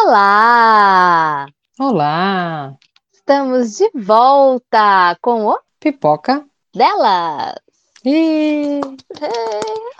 [0.00, 1.46] Olá!
[1.78, 2.74] Olá!
[3.12, 6.44] Estamos de volta com o Pipoca
[6.74, 7.54] delas!
[8.04, 8.80] e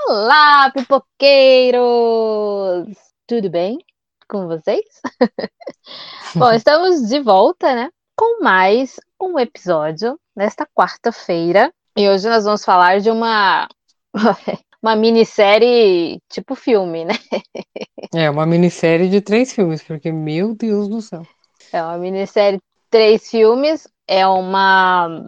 [0.09, 1.77] Olá, pipoqueiros!
[3.27, 3.79] Tudo bem
[4.27, 4.83] com vocês?
[6.35, 7.91] Bom, estamos de volta, né?
[8.17, 11.71] Com mais um episódio nesta quarta-feira.
[11.97, 13.69] E hoje nós vamos falar de uma.
[14.83, 17.15] Uma minissérie tipo filme, né?
[18.13, 21.23] é uma minissérie de três filmes, porque meu Deus do céu.
[21.73, 23.87] É uma minissérie três filmes.
[24.09, 25.25] É uma.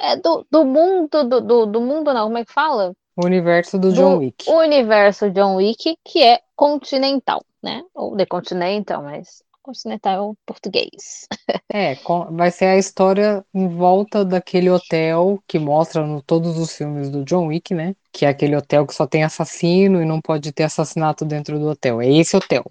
[0.00, 2.92] É do, do mundo, do, do, do mundo, não, como é que fala?
[3.16, 4.50] O universo do John Wick.
[4.50, 7.82] O universo John Wick, que é continental, né?
[7.94, 11.26] Ou The Continental, mas continental é o português.
[11.72, 11.96] É,
[12.30, 17.24] vai ser a história em volta daquele hotel que mostra no todos os filmes do
[17.24, 17.96] John Wick, né?
[18.12, 21.68] Que é aquele hotel que só tem assassino e não pode ter assassinato dentro do
[21.68, 22.00] hotel.
[22.00, 22.64] É esse hotel.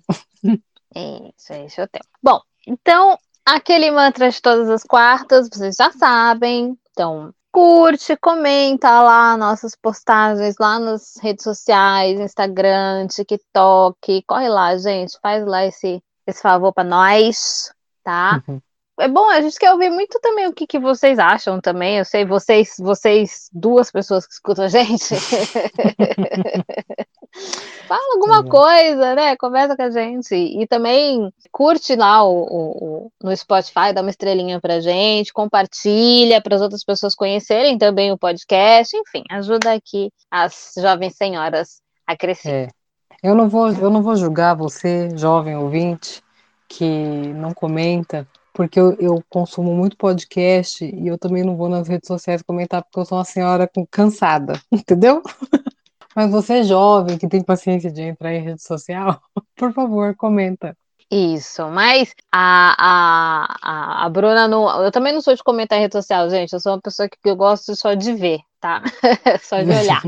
[0.95, 2.03] Isso, é esse hotel.
[2.21, 6.77] Bom, então, aquele mantra de todas as quartas, vocês já sabem.
[6.91, 14.23] Então, curte, comenta lá nossas postagens lá nas redes sociais, Instagram, TikTok.
[14.27, 17.71] Corre lá, gente, faz lá esse, esse favor pra nós,
[18.03, 18.41] tá?
[18.47, 18.59] Uhum.
[18.99, 21.97] É bom, a gente quer ouvir muito também o que, que vocês acham também.
[21.97, 25.15] Eu sei, vocês, vocês, duas pessoas que escutam a gente.
[27.87, 28.49] Fala alguma Uhum.
[28.49, 29.35] coisa, né?
[29.35, 30.35] Conversa com a gente.
[30.35, 36.39] E também curte lá o, o- o- no Spotify, dá uma estrelinha pra gente, compartilha
[36.41, 38.95] para as outras pessoas conhecerem também o podcast.
[38.95, 42.69] Enfim, ajuda aqui as jovens senhoras a crescer.
[42.69, 42.82] É.
[43.23, 46.21] Eu não vou, eu não vou julgar você, jovem ouvinte,
[46.67, 46.85] que
[47.33, 52.07] não comenta, porque eu, eu consumo muito podcast e eu também não vou nas redes
[52.07, 55.23] sociais comentar porque eu sou uma senhora com- cansada, entendeu?
[56.13, 59.21] Mas você é jovem, que tem paciência de entrar em rede social,
[59.55, 60.75] por favor, comenta.
[61.09, 64.83] Isso, mas a, a, a, a Bruna não.
[64.83, 66.51] Eu também não sou de comentar em rede social, gente.
[66.51, 68.81] Eu sou uma pessoa que eu gosto só de ver, tá?
[69.43, 70.03] Só de olhar.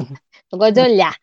[0.51, 1.15] Eu gosto de olhar.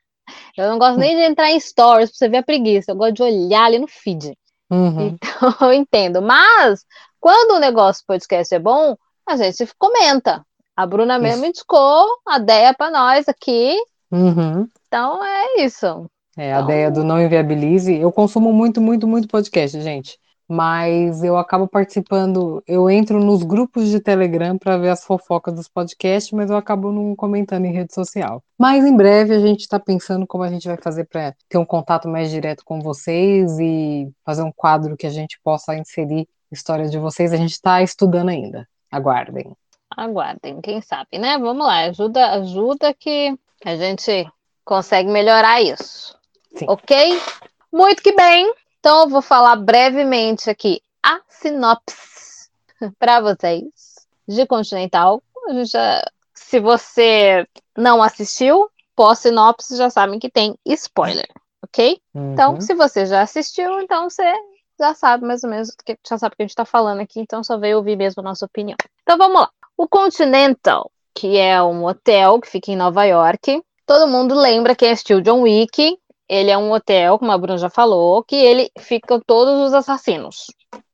[0.56, 2.93] Eu não gosto nem de entrar em stories pra você ver a preguiça.
[2.93, 4.37] Eu gosto de olhar ali no feed.
[4.70, 5.09] Uhum.
[5.09, 6.20] Então, eu entendo.
[6.22, 6.84] Mas,
[7.20, 10.44] quando o negócio podcast é bom, a gente comenta.
[10.76, 13.76] A Bruna mesmo indicou a ideia pra nós aqui.
[14.10, 14.66] Uhum.
[14.88, 16.06] Então, é isso.
[16.37, 17.94] É, a Então- ideia do não inviabilize.
[17.94, 20.19] Eu consumo muito, muito, muito podcast, gente.
[20.53, 25.67] Mas eu acabo participando, eu entro nos grupos de Telegram para ver as fofocas dos
[25.67, 28.45] podcasts, mas eu acabo não comentando em rede social.
[28.59, 31.65] Mas em breve a gente está pensando como a gente vai fazer para ter um
[31.65, 36.91] contato mais direto com vocês e fazer um quadro que a gente possa inserir histórias
[36.91, 37.33] de vocês.
[37.33, 38.69] A gente está estudando ainda.
[38.91, 39.57] Aguardem.
[39.97, 41.39] Aguardem, quem sabe, né?
[41.39, 43.34] Vamos lá, ajuda, ajuda que
[43.65, 44.31] a gente
[44.67, 46.15] consegue melhorar isso.
[46.55, 46.67] Sim.
[46.69, 47.19] Ok?
[47.73, 48.53] Muito que bem.
[48.84, 52.48] Então, eu vou falar brevemente aqui a sinopse
[52.98, 53.62] para vocês
[54.26, 55.22] de Continental.
[55.65, 56.03] Já-
[56.34, 57.47] se você
[57.78, 61.28] não assistiu, pós-sinopse já sabem que tem spoiler,
[61.62, 61.97] ok?
[62.12, 62.60] Então, Uhum.
[62.60, 64.25] se você já assistiu, então você
[64.81, 67.00] já sabe mais ou menos, o que- já sabe o que a gente está falando
[67.03, 68.76] aqui, então só veio ouvir mesmo a nossa opinião.
[69.04, 69.50] Então vamos lá.
[69.76, 74.91] O Continental, que é um hotel que fica em Nova York, todo mundo lembra quem
[74.91, 75.98] assistiu John Wick.
[76.32, 80.47] Ele é um hotel, como a Bruna já falou, que ele fica todos os assassinos,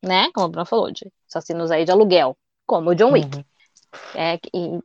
[0.03, 0.29] né?
[0.35, 3.37] Como a Bruna falou, de assassinos aí de aluguel, como o John Wick.
[3.37, 3.45] Uhum.
[4.17, 4.37] É,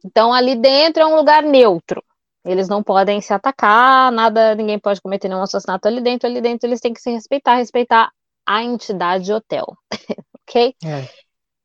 [0.05, 2.03] então ali dentro é um lugar neutro.
[2.45, 6.29] Eles não podem se atacar, nada, ninguém pode cometer nenhum assassinato ali dentro.
[6.29, 8.11] Ali dentro eles têm que se respeitar, respeitar
[8.45, 9.65] a entidade hotel,
[10.47, 10.75] ok?
[10.85, 11.07] É.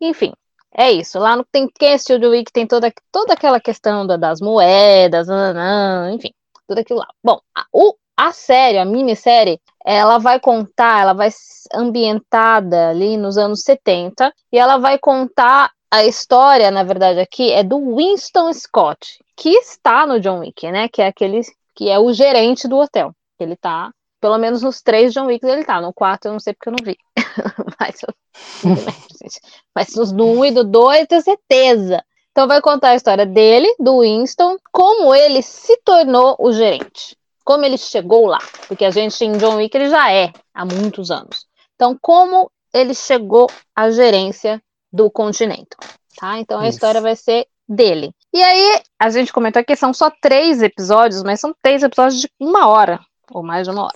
[0.01, 0.33] Enfim,
[0.75, 1.19] é isso.
[1.19, 6.11] Lá no, tem quem assistiu Wick tem toda, toda aquela questão da- das moedas, nananã,
[6.15, 6.33] enfim,
[6.67, 7.09] tudo aquilo lá.
[7.23, 11.31] Bom, a, o, a série, a minissérie, ela vai contar, ela vai
[11.73, 17.63] ambientada ali nos anos 70 e ela vai contar a história, na verdade, aqui é
[17.63, 20.89] do Winston Scott, que está no John Wick, né?
[20.89, 21.41] Que é aquele
[21.77, 23.15] que é o gerente do hotel.
[23.39, 23.91] Ele tá,
[24.21, 25.81] pelo menos nos três John Wicks ele tá.
[25.81, 26.99] No quarto eu não sei porque eu não vi.
[27.81, 28.01] Mas
[29.23, 29.41] gente.
[29.73, 32.05] Mas nos do 1 um e do 2 eu tenho certeza.
[32.33, 37.17] Então vai contar a história dele, do Winston, como ele se tornou o gerente.
[37.49, 38.41] Como ele chegou lá.
[38.69, 41.47] Porque a gente em John Wick ele já é há muitos anos.
[41.75, 44.63] Então, como ele chegou à gerência
[44.93, 45.81] do Continental.
[46.15, 46.39] Tá?
[46.39, 46.77] Então a Isso.
[46.77, 48.13] história vai ser dele.
[48.35, 52.31] E aí, a gente comentou que são só três episódios, mas são três episódios de
[52.39, 53.01] uma hora,
[53.31, 53.95] ou mais de uma hora.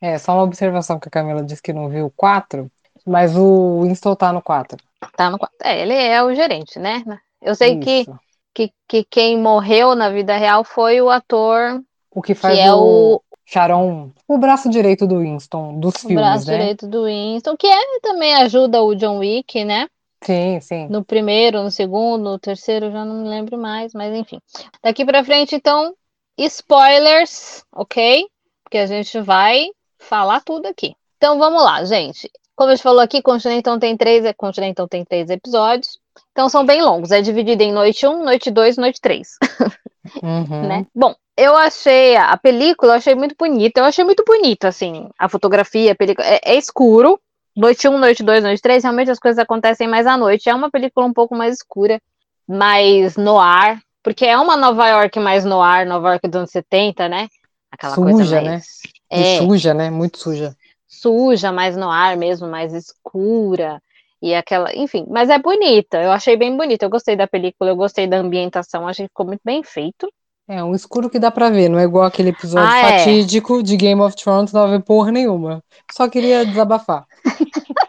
[0.00, 2.70] É, só uma observação que a Camila disse que não viu o 4,
[3.04, 4.78] mas o Winston tá no 4.
[5.16, 5.56] Tá no quarto.
[5.60, 7.02] É, ele é o gerente, né?
[7.42, 8.06] Eu sei que,
[8.54, 11.82] que, que quem morreu na vida real foi o ator
[12.18, 15.98] O que que faz é o, o, Sharon, o braço direito do Winston, dos o
[16.00, 16.58] filmes, braço né?
[16.58, 19.86] direito do Winston, que é, também ajuda o John Wick, né?
[20.24, 20.88] Sim, sim.
[20.88, 24.40] No primeiro, no segundo, no terceiro, já não me lembro mais, mas enfim.
[24.82, 25.94] Daqui pra frente, então,
[26.36, 28.26] spoilers, ok?
[28.64, 30.96] Porque a gente vai falar tudo aqui.
[31.18, 32.28] Então vamos lá, gente.
[32.56, 36.00] Como a gente falou aqui, Continental tem três, Continental tem três episódios.
[36.32, 37.12] Então são bem longos.
[37.12, 39.28] É dividido em noite 1, noite 2 e noite 3.
[40.22, 40.66] Uhum.
[40.66, 40.86] né?
[40.94, 43.80] Bom, eu achei a película, eu achei muito bonita.
[43.80, 46.26] Eu achei muito bonito, assim, a fotografia, a película.
[46.26, 47.20] É, é escuro.
[47.56, 50.48] Noite 1, noite 2, noite 3, realmente as coisas acontecem mais à noite.
[50.48, 52.00] É uma película um pouco mais escura,
[52.48, 56.50] mais no ar, porque é uma Nova York mais no ar, Nova York dos anos
[56.50, 57.28] 70, né?
[57.70, 58.40] Aquela Suja, coisa né?
[58.40, 58.66] mais.
[59.12, 59.90] E É, suja, né?
[59.90, 60.56] Muito suja.
[60.86, 63.82] suja, mais no ar mesmo, mais escura.
[64.22, 67.76] E aquela, enfim, mas é bonita, eu achei bem bonita, eu gostei da película, eu
[67.76, 70.12] gostei da ambientação, achei que ficou muito bem feito.
[70.48, 72.98] É um escuro que dá pra ver, não é igual aquele episódio Ah, é.
[73.00, 75.62] fatídico de Game of Thrones, não vai ver porra nenhuma.
[75.92, 77.04] Só queria desabafar.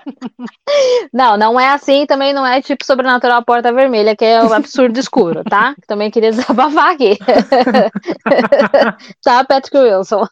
[1.11, 4.99] Não, não é assim, também não é tipo Sobrenatural Porta Vermelha, que é o absurdo
[4.99, 5.75] escuro, tá?
[5.87, 7.17] Também queria desabafar aqui.
[9.23, 10.25] tá, Patrick Wilson?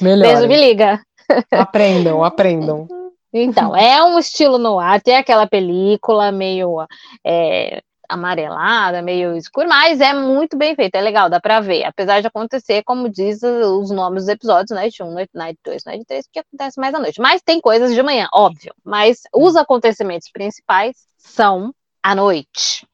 [0.00, 0.26] Melhor.
[0.26, 1.00] Beijo, me liga.
[1.52, 2.88] Aprendam, aprendam.
[3.32, 6.84] Então, é um estilo no ar, tem aquela película meio
[7.24, 7.80] é,
[8.10, 11.84] amarelada, meio escura, mas é muito bem feito, é legal, dá pra ver.
[11.84, 16.04] Apesar de acontecer, como diz os nomes dos episódios, Night 1, Night, night 2, Night
[16.06, 17.20] 3, que acontece mais à noite.
[17.20, 18.74] Mas tem coisas de manhã, óbvio.
[18.84, 21.72] Mas os acontecimentos principais são
[22.02, 22.86] à noite.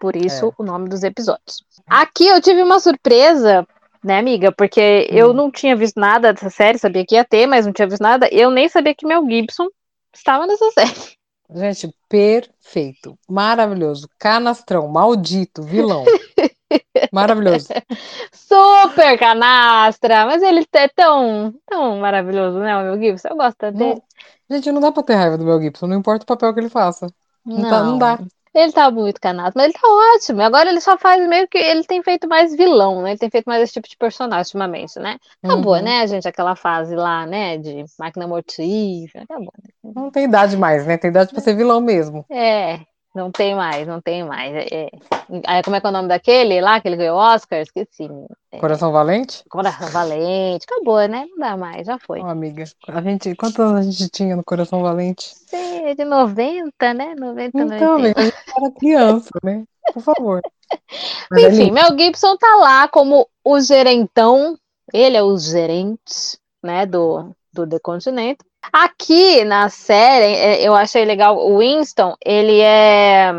[0.00, 0.50] Por isso, É.
[0.58, 1.62] o nome dos episódios.
[1.88, 3.66] Aqui eu tive uma surpresa
[4.04, 4.50] né, amiga?
[4.50, 5.32] Porque eu Hum.
[5.32, 8.28] não tinha visto nada dessa série, sabia que ia ter, mas não tinha visto nada.
[8.32, 9.68] Eu nem sabia que Mel Gibson
[10.12, 11.16] estava nessa série.
[11.54, 13.18] Gente, perfeito.
[13.28, 14.08] Maravilhoso.
[14.18, 16.04] Canastrão, maldito, vilão.
[17.12, 17.68] Maravilhoso.
[18.32, 20.26] Super canastra!
[20.26, 23.28] Mas ele é tão, tão maravilhoso, né, o Mel Gibson?
[23.28, 23.94] Eu gosto dele.
[23.94, 24.02] Não-
[24.50, 26.68] gente, não dá pra ter raiva do Mel Gibson, não importa o papel que ele
[26.70, 27.06] faça.
[27.44, 28.18] Não, tá- não dá.
[28.54, 30.42] Ele tá muito canastra, mas ele tá ótimo.
[30.42, 31.56] Agora ele só faz meio que.
[31.58, 33.10] Ele tem feito mais vilão, né?
[33.12, 35.18] Ele tem feito mais esse tipo de personagem ultimamente, né?
[35.42, 35.82] Acabou, Uhum.
[35.82, 36.28] né, gente?
[36.28, 37.56] Aquela fase lá, né?
[37.58, 39.24] De máquina mortífera.
[39.24, 39.52] Acabou.
[39.82, 40.98] Não tem idade mais, né?
[40.98, 42.26] Tem idade pra ser vilão mesmo.
[42.30, 42.80] É,
[43.14, 44.54] não tem mais, não tem mais.
[44.54, 45.62] É, é.
[45.62, 47.60] Como é que é o nome daquele lá, que ele ganhou o Oscar?
[47.60, 48.08] Esqueci.
[48.50, 49.44] É, Coração Valente?
[49.48, 50.64] Coração Valente.
[50.64, 51.26] Acabou, né?
[51.30, 52.20] Não dá mais, já foi.
[52.20, 55.34] Ó, amiga, a gente, quantos anos a gente tinha no Coração Valente?
[55.46, 57.14] Sim, é de 90, né?
[57.18, 57.94] 90, Então, 90.
[57.94, 59.64] amiga, a gente era criança, né?
[59.92, 60.40] Por favor.
[61.30, 61.70] Mas Enfim.
[61.70, 64.56] Mel Gibson tá lá como o gerentão,
[64.92, 68.46] ele é o gerente, né, do, do The Continental.
[68.72, 73.30] Aqui na série, é, eu achei legal, o Winston, ele é,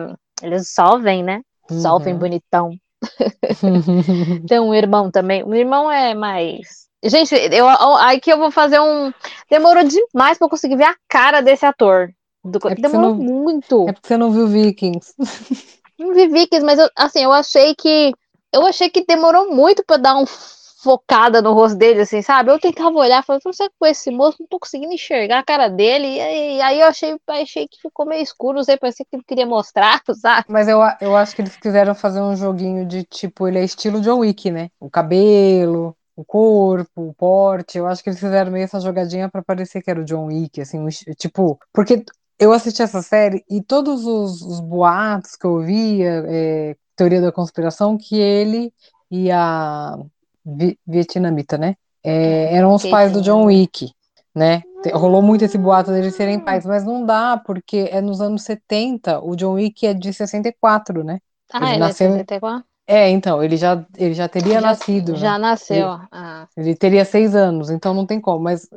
[0.42, 1.42] ele é jovem, né,
[1.72, 2.20] jovem, Uhum.
[2.20, 2.72] bonitão.
[4.48, 6.84] Tem um irmão também, o irmão é mais...
[7.06, 9.12] Gente, eu, aqui eu vou fazer um...
[9.50, 12.10] Demorou demais pra eu conseguir ver a cara desse ator.
[12.44, 13.90] Do- porque Demorou você muito.
[13.90, 15.14] É porque você não viu Vikings.
[16.00, 18.14] Não vi Vikings, mas eu, assim, eu achei que
[18.54, 20.26] eu achei que demorou muito pra dar uma
[20.84, 22.52] focada no rosto dele, assim, sabe?
[22.52, 25.70] Eu tentava olhar, falei, não sei com esse moço, não tô conseguindo enxergar a cara
[25.70, 26.08] dele.
[26.08, 29.46] E aí, eu achei, achei que ficou meio escuro, não sei, parecia que ele queria
[29.46, 30.46] mostrar, sabe?
[30.50, 34.02] Mas eu, eu acho que eles quiseram fazer um joguinho de tipo, ele é estilo
[34.02, 34.70] John Wick, né?
[34.80, 37.78] O cabelo, o corpo, o porte.
[37.78, 40.60] Eu acho que eles fizeram meio essa jogadinha pra parecer que era o John Wick,
[40.62, 42.04] assim, um tipo, porque
[42.38, 47.32] eu assisti essa série e todos os, os boatos que eu via, é, teoria da
[47.32, 48.74] conspiração, que ele
[49.10, 49.98] e a
[50.46, 51.76] vi- vietnamita, né?
[52.04, 53.92] É, eram os pais do John Wick,
[54.36, 54.62] né?
[54.94, 59.20] Rolou muito esse boato deles serem pais, mas não dá, porque é nos anos 70,
[59.24, 61.20] o John Wick é de 64, né?
[61.54, 62.68] Ah, Ele ele, nasceu- é 64?
[62.86, 65.20] É, então, ele já, ele já teria nascido, né?
[65.20, 65.88] Já nasceu.
[66.12, 68.44] Ah, Ele teria seis anos, então não tem como.
[68.44, 68.68] Mas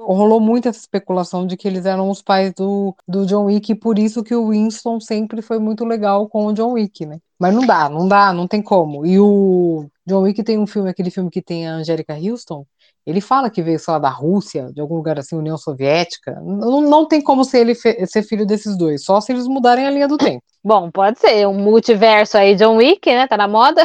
[0.00, 3.74] rolou muito essa especulação de que eles eram os pais do, do John Wick, e
[3.76, 7.20] por isso que o Winston sempre foi muito legal com o John Wick, né?
[7.38, 9.06] Mas não dá, não dá, não tem como.
[9.06, 12.66] E o John Wick tem um filme, aquele filme que tem a Angélica Houston,
[13.06, 16.40] ele fala que veio, sei lá, da Rússia, de algum lugar assim, União Soviética.
[16.40, 19.90] Não, não tem como ser ele ser filho desses dois, só se eles mudarem a
[19.90, 23.26] linha do tempo, Bom, pode ser um multiverso aí, John Wick, né?
[23.26, 23.82] Tá na moda.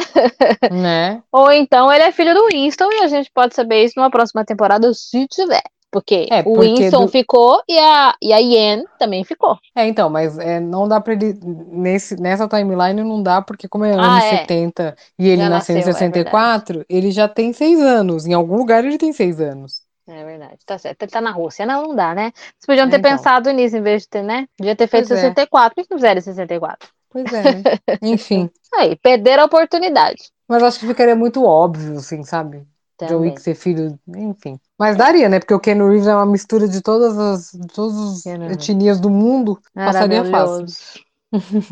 [0.70, 1.20] né?
[1.32, 4.44] Ou então ele é filho do Winston e a gente pode saber isso numa próxima
[4.44, 5.62] temporada, se tiver.
[5.90, 9.58] Porque, É, o porque Winston do- ficou e a, e a Yen também ficou.
[9.74, 11.34] É, então, mas é, não dá pra ele.
[11.70, 14.48] Nesse, nessa timeline não dá, porque como é Ah, anos é.
[14.48, 18.26] 70 e ele Já nasceu em nasceu, é 64, ele já tem seis anos.
[18.26, 19.82] Em algum lugar ele tem seis anos.
[20.06, 21.02] É verdade, tá certo.
[21.02, 21.66] Ele tá na Rússia.
[21.66, 22.32] Não, não dá, né?
[22.34, 23.30] Vocês podiam É, ter então.
[23.38, 24.48] pensado nisso em vez de ter, né?
[24.58, 25.38] Devia ter feito Pois é.
[25.46, 25.74] 64.
[25.76, 26.88] Por que não fizeram em 64?
[27.10, 27.66] Pois é, né?
[28.00, 28.50] Enfim.
[28.78, 30.30] Aí, perderam a oportunidade.
[30.48, 32.66] Mas acho que ficaria muito óbvio, assim, sabe?
[33.06, 33.20] John.
[33.20, 34.58] Wick ser filho, enfim.
[34.78, 35.38] Mas daria, né?
[35.38, 39.10] Porque o Ken Reeves é uma mistura de todas as de todas as etnias do
[39.10, 39.60] mundo.
[39.74, 40.66] Passaria fácil.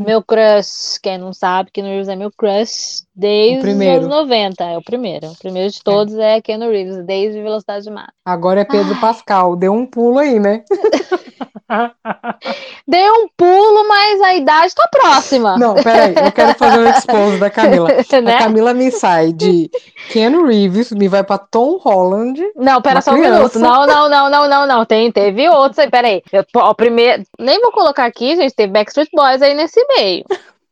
[0.06, 4.64] Meu crush, quem não sabe, Keanu Reeves é meu crush desde os anos 90.
[4.64, 5.28] É o primeiro.
[5.28, 8.12] O primeiro de todos é, Keanu Reeves, desde Velocidade Máxima.
[8.24, 9.56] Agora é Pedro Pascal.
[9.56, 10.62] Deu um pulo aí, né?
[12.86, 15.58] Deu um pulo, mas a idade tá próxima.
[15.58, 16.14] Não, peraí.
[16.14, 17.88] Eu quero fazer o expose da Camila.
[18.22, 18.34] né?
[18.34, 19.68] A Camila me sai de
[20.10, 22.40] Keanu Reeves, me vai pra Tom Holland.
[22.54, 23.38] Não, pera só um criança.
[23.38, 23.58] minuto.
[23.58, 24.84] Não, não, não, não, não, não.
[24.84, 25.90] Tem, teve outros aí.
[25.90, 26.22] Pera aí.
[26.30, 28.54] Eu, ó, primeiro, nem vou colocar aqui, gente.
[28.54, 30.24] Teve Backstreet Boys aí nesse meio.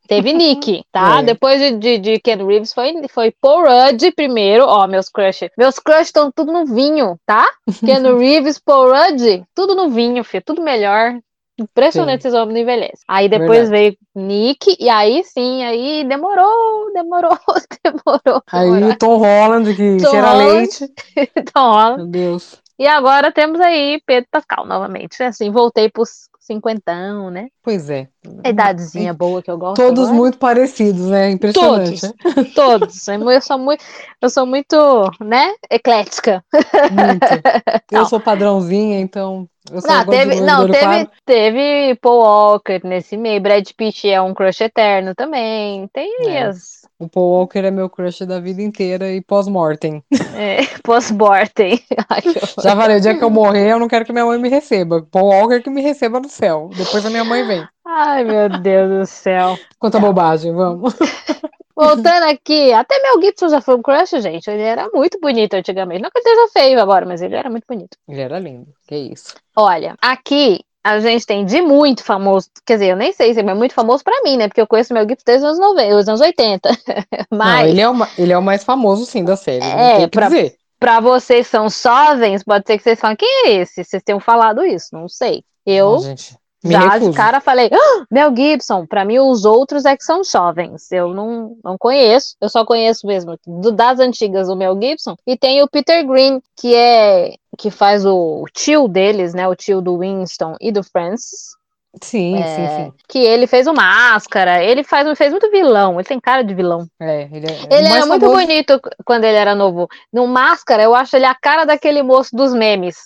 [0.09, 1.21] Teve Nick, tá?
[1.21, 1.23] É.
[1.23, 4.65] Depois de, de, de Ken Reeves foi, foi Paul Rudd primeiro.
[4.67, 5.49] Ó, meus crush.
[5.57, 7.47] Meus crush estão tudo no vinho, tá?
[7.85, 10.43] Ken Reeves, Paul Rudd, tudo no vinho, filho.
[10.45, 11.19] Tudo melhor.
[11.57, 12.29] Impressionante Sim.
[12.29, 13.05] esses homens não envelhecem.
[13.07, 13.71] Aí depois Verdade.
[13.71, 17.39] veio Nick, e aí sim, aí demorou, demorou,
[17.85, 18.43] demorou.
[18.51, 18.91] Aí demorou.
[18.91, 20.53] o Tom Holland, que Tom cheira Holland.
[20.53, 20.93] leite.
[21.37, 22.61] Então, ó, Meu Deus.
[22.77, 25.23] e agora temos aí Pedro Pascal novamente.
[25.23, 27.49] Assim, voltei pros cinquentão, né?
[27.63, 28.09] Pois é.
[28.45, 29.77] A idadezinha boa que eu gosto.
[29.77, 30.17] Todos agora.
[30.17, 31.31] muito parecidos, né?
[31.31, 32.01] Impressionante.
[32.01, 32.03] Todos.
[32.03, 32.45] né?
[32.55, 33.09] Todos.
[33.09, 33.85] Eu sou muito,
[34.21, 34.77] eu sou muito,
[35.21, 35.55] né?
[35.71, 36.45] Eclética.
[36.53, 37.27] Muito.
[37.91, 38.07] Eu Não.
[38.07, 39.49] sou padrãozinha, então.
[39.71, 41.11] Não, teve, não teve, claro.
[41.25, 43.41] teve Paul Walker nesse meio.
[43.41, 45.89] Brad Pitt é um crush eterno também.
[45.89, 46.43] Tem É.
[46.43, 50.03] as O Paul Walker é meu crush da vida inteira e pós-mortem.
[50.37, 51.81] é, pós-mortem.
[52.63, 55.03] Já falei, o dia que eu morrer, eu não quero que minha mãe me receba.
[55.11, 56.69] Paul Walker que me receba no céu.
[56.77, 57.67] Depois a minha mãe vem.
[57.87, 59.59] Ai, meu Deus do céu.
[59.79, 60.95] Conta bobagem, vamos.
[61.77, 64.49] Voltando aqui, até Mel Gibson já foi um crush, gente.
[64.49, 66.03] Ele era muito bonito antigamente.
[66.03, 67.97] Não que ele esteja feio agora, mas ele era muito bonito.
[68.09, 68.69] Ele era lindo.
[68.87, 69.35] Que isso.
[69.57, 73.55] Olha, aqui a gente tem de muito famoso, quer dizer, eu nem sei se é
[73.55, 74.49] muito famoso pra mim, né?
[74.49, 76.69] Porque eu conheço o Mel Gibson desde os anos 90, os anos 80.
[77.33, 79.65] Não, Mas ele é, o, ele é o mais famoso, sim, da série.
[79.65, 80.55] É, não pra- dizer.
[80.79, 83.83] pra vocês são jovens, pode ser que vocês falem, quem é esse?
[83.83, 85.43] Vocês tenham falado isso, não sei.
[85.65, 87.11] Eu Não, gente, me já recuso.
[87.11, 90.91] de cara falei, "Ah, Mel Gibson, pra mim os outros é que são jovens.
[90.91, 95.17] Eu não, não conheço, eu só conheço mesmo do- das antigas o Mel Gibson.
[95.27, 99.47] E tem o Peter Green, que é que faz o, tio deles, né?
[99.49, 101.55] O tio do Winston e do Francis.
[102.03, 102.93] Sim, É, sim, sim.
[103.09, 106.89] Que ele fez o Máscara, ele faz, fez muito vilão, ele tem cara de vilão.
[107.01, 109.87] É, ele é, Ele era muito bonito quando ele era novo.
[110.13, 112.97] No Máscara, eu acho ele a cara daquele moço dos memes.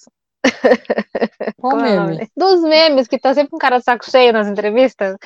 [1.61, 2.29] Qual é meme?
[2.37, 5.17] Dos memes, que tá sempre com cara de saco cheio nas entrevistas.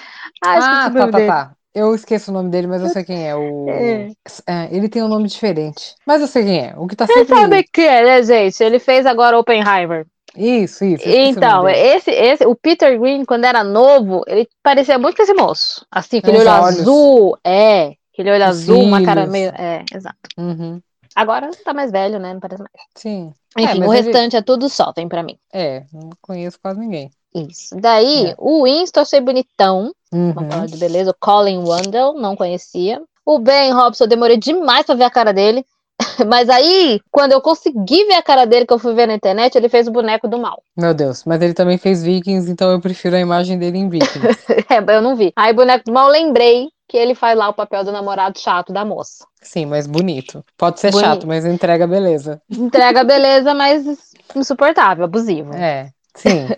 [0.45, 1.27] Ah, Ah, tá, tá, dele.
[1.27, 1.53] tá.
[1.75, 3.35] Eu esqueço o nome dele, mas eu sei quem é.
[3.35, 3.67] O...
[3.71, 4.09] É.
[4.47, 5.95] É, ele tem um nome diferente.
[6.07, 6.75] Mas eu sei quem é.
[6.77, 7.35] O que tá Você sempre.
[7.37, 8.63] sabe que é, né, gente?
[8.63, 10.07] Ele fez agora Oppenheimer.
[10.37, 11.05] Isso, isso.
[11.07, 15.85] Então, esse, esse, o Peter Green, quando era novo, ele parecia muito com esse moço.
[15.91, 16.81] Assim, aquele Uns olho olhos.
[16.81, 17.39] azul.
[17.45, 19.33] É, aquele olho Os azul, uma cara cílios.
[19.33, 19.51] meio.
[19.51, 20.17] É, exato.
[20.39, 20.81] Uhum.
[21.15, 22.33] Agora tá mais velho, né?
[22.33, 22.73] Não parece mais.
[22.95, 23.35] Sim.
[23.57, 25.37] É, Enfim, mas o ele- restante é tudo jovem pra mim.
[25.53, 27.11] É, não conheço quase ninguém.
[27.35, 27.75] Isso.
[27.77, 28.35] Daí, É.
[28.39, 29.93] o Winston achei bonitão.
[30.13, 30.51] Vamos Uhum.
[30.51, 31.11] falar de beleza.
[31.11, 33.01] O Colin Wandel, não conhecia.
[33.25, 35.65] O Ben Robson, eu demorei demais pra ver a cara dele.
[36.29, 39.55] Mas aí, quando eu consegui ver a cara dele, que eu fui ver na internet,
[39.55, 40.63] ele fez o boneco do mal.
[40.77, 44.19] Meu Deus, mas ele também fez Vikings, então eu prefiro a imagem dele em Vikings.
[44.69, 45.33] É, eu não vi.
[45.37, 48.85] Aí, boneco do mal, lembrei que ele faz lá o papel do namorado chato da
[48.85, 49.25] moça.
[49.41, 50.45] Sim, mas bonito.
[50.59, 51.07] Pode ser Bonito.
[51.07, 52.39] chato, mas entrega beleza.
[52.51, 53.83] Entrega beleza, mas
[54.37, 55.55] insuportável, abusivo.
[55.55, 56.47] É, sim.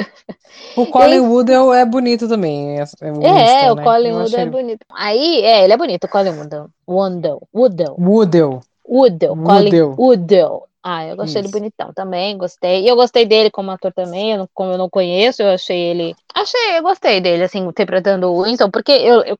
[0.77, 2.79] O Colin Woodell é bonito também.
[2.81, 3.83] É, é, o É, o né?
[3.85, 4.87] Colin Woodell é bonito.
[4.93, 6.69] Aí, é, ele é bonito, o Colin Woodell.
[6.89, 7.43] Woodell.
[7.55, 7.97] Woodell.
[7.99, 8.61] Woodell.
[8.89, 9.37] Woodell.
[9.37, 10.69] Colin Woodell.
[10.87, 11.51] Ah, eu gostei Isso.
[11.51, 12.83] do bonitão também, gostei.
[12.83, 15.79] E eu gostei dele como ator também, eu não- como eu não conheço, eu achei
[15.79, 16.15] ele.
[16.35, 18.93] Achei, eu gostei dele, assim, interpretando o Winston, porque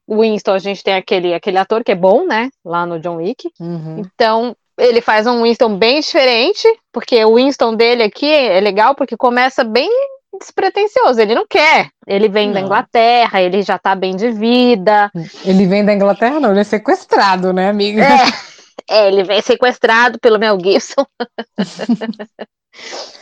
[0.07, 2.49] o Winston, a gente tem aquele, aquele ator que é bom, né?
[2.65, 3.51] Lá no John Wick.
[3.61, 3.99] Uhum.
[3.99, 9.15] Então, ele faz um Winston bem diferente, porque o Winston dele aqui é legal, porque
[9.17, 9.91] começa bem
[10.41, 11.21] despretensioso.
[11.21, 11.91] Ele não quer.
[12.07, 12.67] Ele vem da Não.
[12.67, 15.11] Inglaterra, ele já tá bem de vida.
[15.45, 18.03] Ele vem da Inglaterra, não, ele é sequestrado, né, amiga?
[18.03, 18.17] É,
[18.89, 21.05] é, ele vem sequestrado pelo Mel Gibson.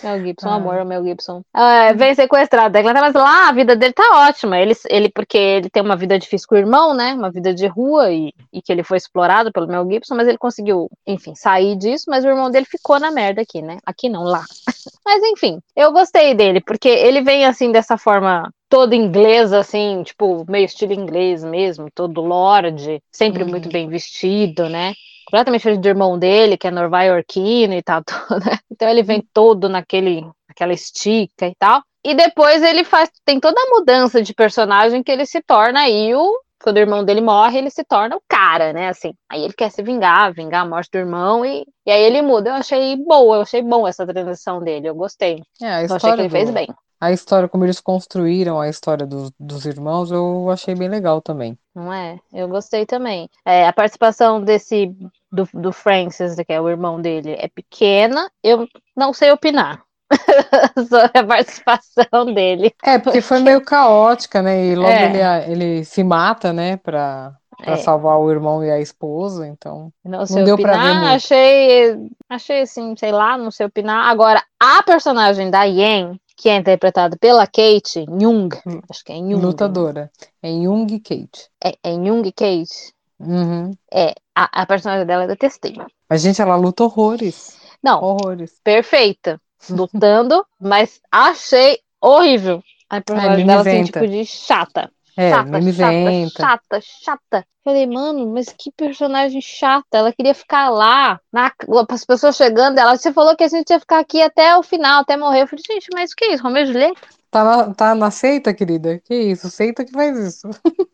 [0.02, 0.54] Mel Gibson, Ah.
[0.57, 1.42] amor, o Mel Gibson.
[1.54, 4.59] Ah, vem sequestrado mas lá a vida dele tá ótima.
[4.59, 7.14] Ele, ele, porque ele tem uma vida difícil com o irmão, né?
[7.14, 10.38] Uma vida de rua e, e que ele foi explorado pelo Mel Gibson, mas ele
[10.38, 13.78] conseguiu, enfim, sair disso, mas o irmão dele ficou na merda aqui, né?
[13.87, 14.42] Aqui não, lá.
[15.04, 20.47] Mas enfim, eu gostei dele, porque ele vem assim dessa forma toda inglesa, assim, tipo,
[20.49, 23.50] meio estilo inglês mesmo, todo lorde, sempre Uhum.
[23.50, 24.95] muito bem vestido, né?
[25.24, 28.02] Completamente diferente do irmão dele, que é norvaiorquino e tal,
[28.44, 28.58] né?
[28.70, 31.82] Então ele vem todo naquele, aquela estica e tal.
[32.04, 36.14] E depois ele faz, tem toda a mudança de personagem que ele se torna aí
[36.14, 38.88] o quando o irmão dele morre, ele se torna o cara, né?
[38.88, 42.22] Assim, aí ele quer se vingar, vingar a morte do irmão e, e aí ele
[42.22, 42.50] muda.
[42.50, 45.42] Eu achei boa, eu achei bom essa transição dele, eu gostei.
[45.60, 46.68] É, a eu achei que ele do- fez bem.
[47.02, 51.59] A história, como eles construíram a história dos, dos irmãos, eu achei bem legal também.
[51.75, 52.21] Não é?
[52.32, 53.28] Eu gostei também.
[53.44, 54.87] É, a participação desse
[55.32, 58.30] do, do Francis, que é o irmão dele, é pequena.
[58.40, 59.82] Eu não sei opinar
[60.88, 62.73] sobre a participação dele.
[62.85, 64.66] É, porque foi meio caótica, né?
[64.66, 65.04] E logo É.
[65.06, 66.76] ele, ele se mata, né?
[66.76, 67.76] Pra, pra É.
[67.76, 69.92] salvar o irmão e a esposa, então.
[70.04, 71.14] Não sei deu pra ver muito.
[71.14, 71.97] Achei,
[72.28, 74.09] achei assim, sei lá, não sei opinar.
[74.11, 78.80] Agora, a personagem da Yen, que é interpretada pela Kate Jung, Hum.
[78.90, 79.34] acho que é Jung.
[79.36, 80.10] Lutadora.
[80.42, 81.48] É Jung Kate.
[81.64, 82.92] É, é Jung Kate.
[83.20, 83.70] Uhum.
[83.92, 85.76] É, a, a personagem dela eu detestei.
[86.08, 87.56] Mas, gente, ela luta horrores.
[87.82, 88.60] Não, Horrores.
[88.64, 92.62] perfeita, lutando, mas achei horrível.
[92.90, 94.00] A personagem dela, assim, mimizenta.
[94.00, 94.90] tipo, de chata.
[95.16, 96.42] É, chata, chata, mimizenta.
[96.42, 97.47] chata, chata.
[97.64, 99.99] Falei, mano, mas que personagem chata.
[99.99, 101.52] Ela queria ficar lá, na,
[101.88, 105.02] as pessoas chegando, ela, você falou que a gente ia ficar aqui até o final,
[105.02, 105.42] até morrer.
[105.42, 106.42] Eu falei, gente, mas o que é isso?
[106.42, 107.09] Romeu e Julieta?
[107.32, 108.98] Tá na, tá na seita, querida?
[108.98, 109.48] Que isso?
[109.50, 110.48] Seita que faz isso.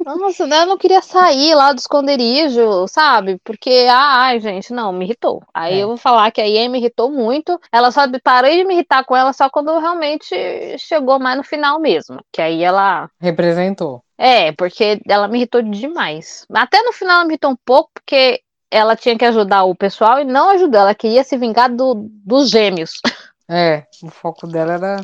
[0.06, 3.38] Nossa, né, eu não queria sair lá do esconderijo, sabe?
[3.44, 5.42] Porque, ah, ai, gente, não, me irritou.
[5.52, 5.82] Aí É.
[5.82, 7.60] eu vou falar que a Ian me irritou muito.
[7.72, 10.32] Ela só parei de me irritar com ela só quando realmente
[10.78, 12.20] chegou mais no final mesmo.
[12.32, 13.10] Que aí ela.
[13.20, 14.00] Representou.
[14.16, 16.46] É, porque ela me irritou demais.
[16.54, 18.40] Até no final ela me irritou um pouco, porque
[18.70, 20.80] ela tinha que ajudar o pessoal e não ajudou.
[20.80, 22.92] Ela queria se vingar do, dos gêmeos.
[23.50, 24.96] É, o foco dela era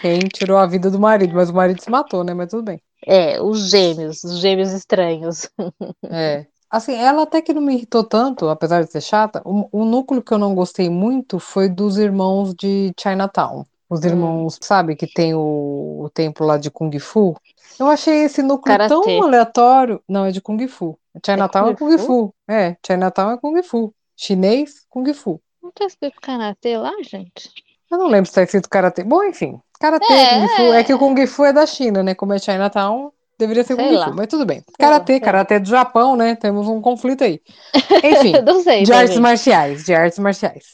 [0.00, 2.34] quem tirou a vida do marido, mas o marido se matou, né?
[2.34, 2.82] Mas tudo bem.
[3.06, 5.48] É, os gêmeos, os gêmeos estranhos.
[6.10, 6.46] É.
[6.70, 9.42] Assim, ela até que não me irritou tanto, apesar de ser chata.
[9.44, 13.66] O, o núcleo que eu não gostei muito foi dos irmãos de Chinatown.
[13.88, 14.08] Os Hum.
[14.08, 17.36] irmãos, sabe, que tem o, o templo lá de Kung Fu.
[17.78, 18.94] Eu achei esse núcleo Karatê.
[18.94, 20.00] tão aleatório.
[20.08, 20.96] Não, é de Kung Fu.
[21.24, 22.06] Chinatown é, Kung Kung Fu?
[22.06, 22.34] Fu.
[22.48, 23.92] É, Chinatown é Kung Fu.
[24.16, 25.42] Chinês, Kung Fu.
[25.62, 27.50] Não tá escrito karatê lá, gente?
[27.90, 29.02] Eu não lembro se tá escrito karatê.
[29.04, 29.58] Bom, enfim.
[29.80, 30.62] Karatê, É, Kung Fu.
[30.74, 32.14] É que o Kung Fu é da China, né?
[32.14, 34.08] Como é Chinatown, deveria ser Kung lá.
[34.08, 34.14] Fu.
[34.14, 34.62] Mas tudo bem.
[34.78, 35.00] Sei lá.
[35.20, 36.36] karatê é do Japão, né?
[36.36, 37.40] Temos um conflito aí.
[38.04, 38.34] Enfim.
[38.62, 38.82] sei.
[38.84, 40.64] De tá, artes marciais, de artes marciais.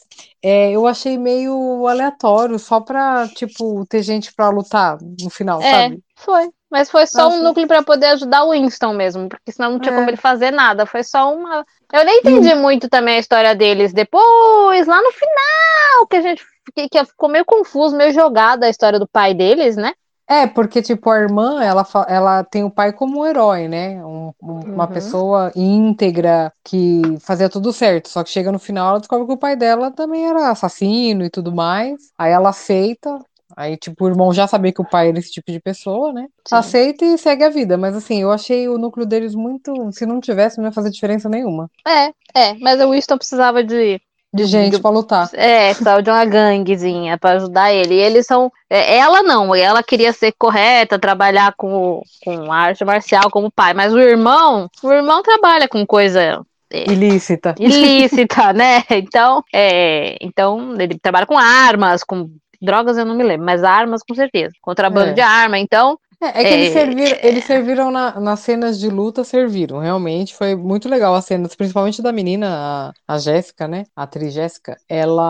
[0.43, 5.71] É, eu achei meio aleatório, só pra, tipo, ter gente pra lutar no final, É,
[5.71, 5.99] sabe?
[6.15, 6.49] foi.
[6.69, 9.93] Mas foi só um núcleo pra poder ajudar o Winston mesmo, porque senão não tinha
[9.93, 9.95] É.
[9.97, 10.85] como ele fazer nada.
[10.85, 11.65] Foi só uma.
[11.93, 16.43] Eu nem entendi muito também a história deles depois, lá no final, que a gente
[16.73, 19.93] que, que ficou meio confuso, meio jogada a história do pai deles, né?
[20.29, 24.03] É, porque, tipo, a irmã, ela, ela tem o pai como um herói, né?
[24.03, 24.91] Um- um- uma Uhum.
[24.91, 28.09] pessoa íntegra que fazia tudo certo.
[28.09, 31.29] Só que chega no final, ela descobre que o pai dela também era assassino e
[31.29, 31.95] tudo mais.
[32.17, 33.17] Aí ela aceita.
[33.55, 36.27] Aí, tipo, o irmão já sabia que o pai era esse tipo de pessoa, né?
[36.45, 36.55] Sim.
[36.57, 37.77] Aceita e segue a vida.
[37.77, 39.73] Mas, assim, eu achei o núcleo deles muito.
[39.93, 41.69] Se não tivesse, não ia fazer diferença nenhuma.
[41.87, 43.99] É, é, mas o Winston precisava de.
[44.37, 45.29] De gente pra lutar.
[45.33, 47.95] É, precisava de uma ganguezinha pra ajudar ele.
[47.95, 48.51] E eles são.
[48.69, 53.93] é, Ela não, ela queria ser correta, trabalhar com, com arte marcial como pai, mas
[53.93, 57.55] o irmão, o irmão trabalha com coisa Ilícita.
[57.57, 58.83] ilícita, né?
[58.91, 62.29] Então, é, então ele trabalha com armas, com
[62.61, 65.13] drogas eu não me lembro, mas armas com certeza, contrabando É.
[65.13, 65.57] de arma.
[65.59, 66.71] Então, É, é que eles É.
[66.71, 70.35] serviram, eles serviram na- nas cenas de luta, serviram, realmente.
[70.35, 73.83] Foi muito legal as cenas, principalmente da menina, a, a Jéssica, né?
[73.95, 74.75] A atriz Jéssica.
[74.89, 75.23] Ela.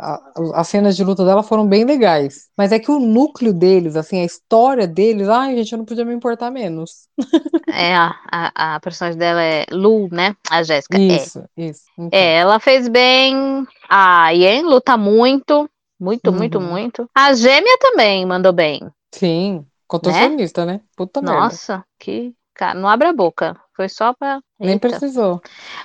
[0.00, 2.48] a- as cenas de luta dela foram bem legais.
[2.58, 6.04] Mas é que o núcleo deles, assim, a história deles, ai, gente, eu não podia
[6.04, 7.06] me importar menos.
[7.72, 10.34] é, a, a, a personagem dela é Lu, né?
[10.50, 10.98] A Jéssica.
[11.08, 11.16] É.
[11.16, 11.82] Isso, isso.
[11.96, 13.64] Então, É, ela fez bem.
[13.88, 15.68] A Yen luta muito.
[16.00, 16.66] Muito, muito, Uhum.
[16.66, 17.08] muito.
[17.14, 18.80] A gêmea também mandou bem.
[19.12, 19.64] Sim,
[19.98, 20.80] contorcionista, né?
[20.96, 21.40] Puta merda.
[21.40, 22.32] Nossa, que.
[22.54, 23.56] Cara, não abre a boca.
[23.76, 24.40] Foi só pra.
[24.60, 24.88] Nem Eita.
[24.88, 25.40] precisou.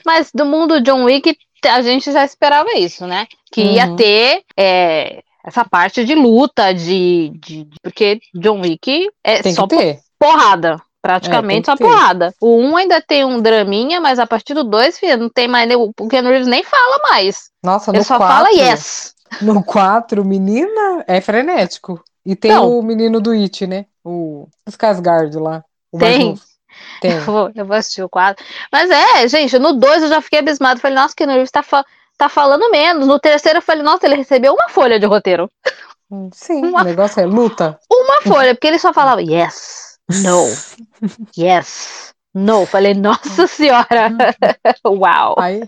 [0.06, 3.26] Mas do mundo John Wick, a gente já esperava isso, né?
[3.52, 3.96] Que ia Uhum.
[3.96, 9.66] ter é, essa parte de luta, de, de- de- Porque John Wick é Tem só
[10.20, 10.80] porrada.
[11.02, 12.34] Praticamente É, só porrada.
[12.42, 15.66] O 1 ainda tem um draminha, mas a partir do 2, filho, não tem mais.
[15.68, 17.50] nem- O Keanu Reeves nem fala mais.
[17.64, 19.16] Nossa, Ele no só 4, fala yes.
[19.42, 22.04] No 4, menina, é frenético.
[22.26, 22.78] E tem Não.
[22.78, 23.86] o menino do It, né?
[24.04, 25.64] O Skarsgård lá.
[25.92, 26.40] O Tem.
[27.02, 27.12] Tem.
[27.14, 28.46] Eu vou, eu vou assistir o 4.
[28.72, 30.80] Mas é, gente, no 2 eu já fiquei abismado.
[30.80, 31.86] Falei, nossa, Keanu Reeves tá, fa-
[32.18, 33.08] tá falando menos.
[33.08, 35.50] No terceiro eu falei, nossa, ele recebeu uma folha de roteiro.
[36.34, 37.80] Sim, Uma- o negócio é luta.
[37.92, 40.46] Uma folha, porque ele só falava yes, no,
[41.38, 42.66] yes, no.
[42.66, 44.12] Falei, nossa senhora,
[44.86, 45.36] uau.
[45.38, 45.62] Aí,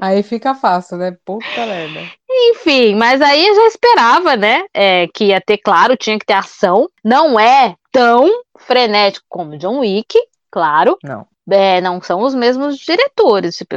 [0.00, 1.16] aí fica fácil, né?
[1.24, 2.00] Puta merda.
[2.28, 4.64] Enfim, mas aí eu já esperava, né?
[4.76, 6.88] é, que ia ter, claro, tinha que ter ação.
[7.02, 10.14] Não é tão frenético como John Wick,
[10.50, 10.98] claro.
[11.02, 11.26] Não.
[11.48, 13.56] É, não são os mesmos diretores.
[13.56, 13.76] Tipo,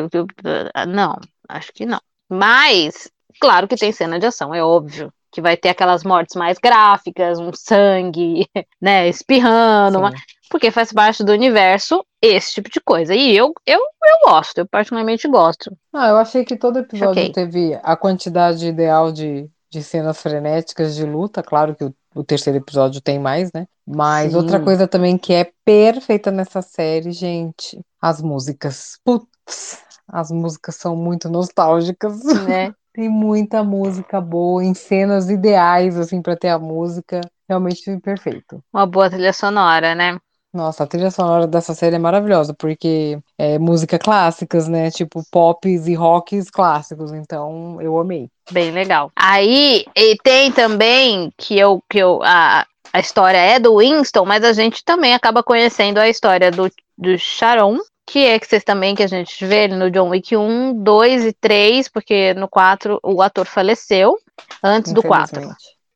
[0.88, 1.15] não,
[1.47, 2.02] acho que não.
[2.30, 5.12] Mas, claro que tem cena de ação, é óbvio.
[5.32, 8.47] Que vai ter aquelas mortes mais gráficas, um sangue,
[8.82, 10.12] né, espirrando, uma,
[10.49, 13.13] porque faz parte do universo esse tipo de coisa.
[13.13, 15.75] E eu, eu, eu gosto, eu particularmente gosto.
[15.93, 17.31] Ah, eu achei que todo episódio okay.
[17.31, 21.43] teve a quantidade ideal de, de cenas frenéticas de luta.
[21.43, 23.67] Claro que o, o terceiro episódio tem mais, né?
[23.88, 24.38] Mas Sim.
[24.38, 28.99] outra coisa também que é perfeita nessa série, gente, as músicas.
[29.03, 32.23] Putz, as músicas são muito nostálgicas.
[32.23, 32.73] Né?
[32.93, 37.21] Tem muita música boa, em cenas ideais, assim, para ter a música.
[37.47, 38.63] Realmente perfeito.
[38.73, 40.19] Uma boa trilha sonora, né?
[40.51, 44.89] Nossa, a trilha sonora dessa série é maravilhosa, porque é música clássicas, né?
[44.89, 48.29] Tipo pops e rocks clássicos, então eu amei.
[48.51, 49.12] Bem legal.
[49.15, 54.43] Aí, e tem também que eu, que eu, a, a história é do Winston, mas
[54.43, 58.95] a gente também acaba conhecendo a história do, do Sharon, que é que vocês também
[58.95, 63.21] que a gente vê no John Wick 1, 2 e 3, porque no 4 o
[63.21, 64.17] ator faleceu
[64.63, 65.47] antes do 4.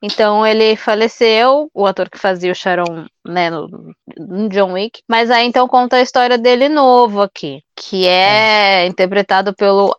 [0.06, 3.70] Então ele faleceu, o ator que fazia o Sharon, né, no,
[4.18, 5.02] no, John Wick.
[5.10, 8.86] Mas aí então conta a história dele novo aqui, que é, é.
[8.86, 9.98] interpretado pelo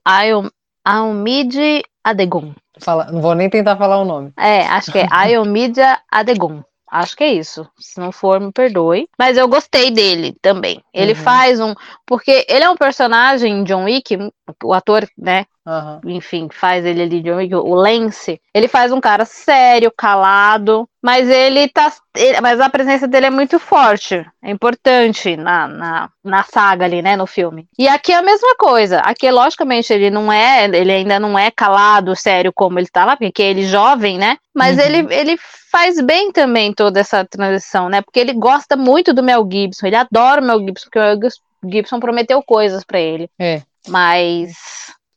[0.84, 2.52] Aomid Adegon.
[2.80, 4.30] Fala, não vou nem tentar falar o nome.
[4.38, 6.62] É, acho que é Ayomidia Adegon.
[6.90, 7.66] Acho que é isso.
[7.76, 9.08] Se não for, me perdoe.
[9.18, 10.80] Mas eu gostei dele também.
[10.92, 11.18] Ele uhum.
[11.18, 11.74] faz um.
[12.06, 14.16] Porque ele é um personagem, John Wick,
[14.62, 15.46] o ator, né?
[15.66, 16.16] Uhum.
[16.16, 18.38] Enfim, faz ele ali, Wick, o Lance.
[18.52, 20.86] Ele faz um cara sério, calado.
[21.02, 21.92] Mas ele tá.
[22.14, 24.24] Ele, mas a presença dele é muito forte.
[24.42, 27.16] É importante na, na, na saga ali, né?
[27.16, 27.66] No filme.
[27.78, 28.98] E aqui é a mesma coisa.
[29.00, 30.64] Aqui, logicamente, ele não é.
[30.64, 34.36] Ele ainda não é calado, sério, como ele tá lá, porque ele é jovem, né?
[34.54, 34.84] Mas uhum.
[34.84, 35.38] ele, ele
[35.70, 38.02] faz bem também toda essa transição, né?
[38.02, 41.30] Porque ele gosta muito do Mel Gibson, ele adora o Mel Gibson, porque o Mel
[41.72, 43.28] Gibson prometeu coisas para ele.
[43.38, 43.62] É.
[43.88, 44.54] Mas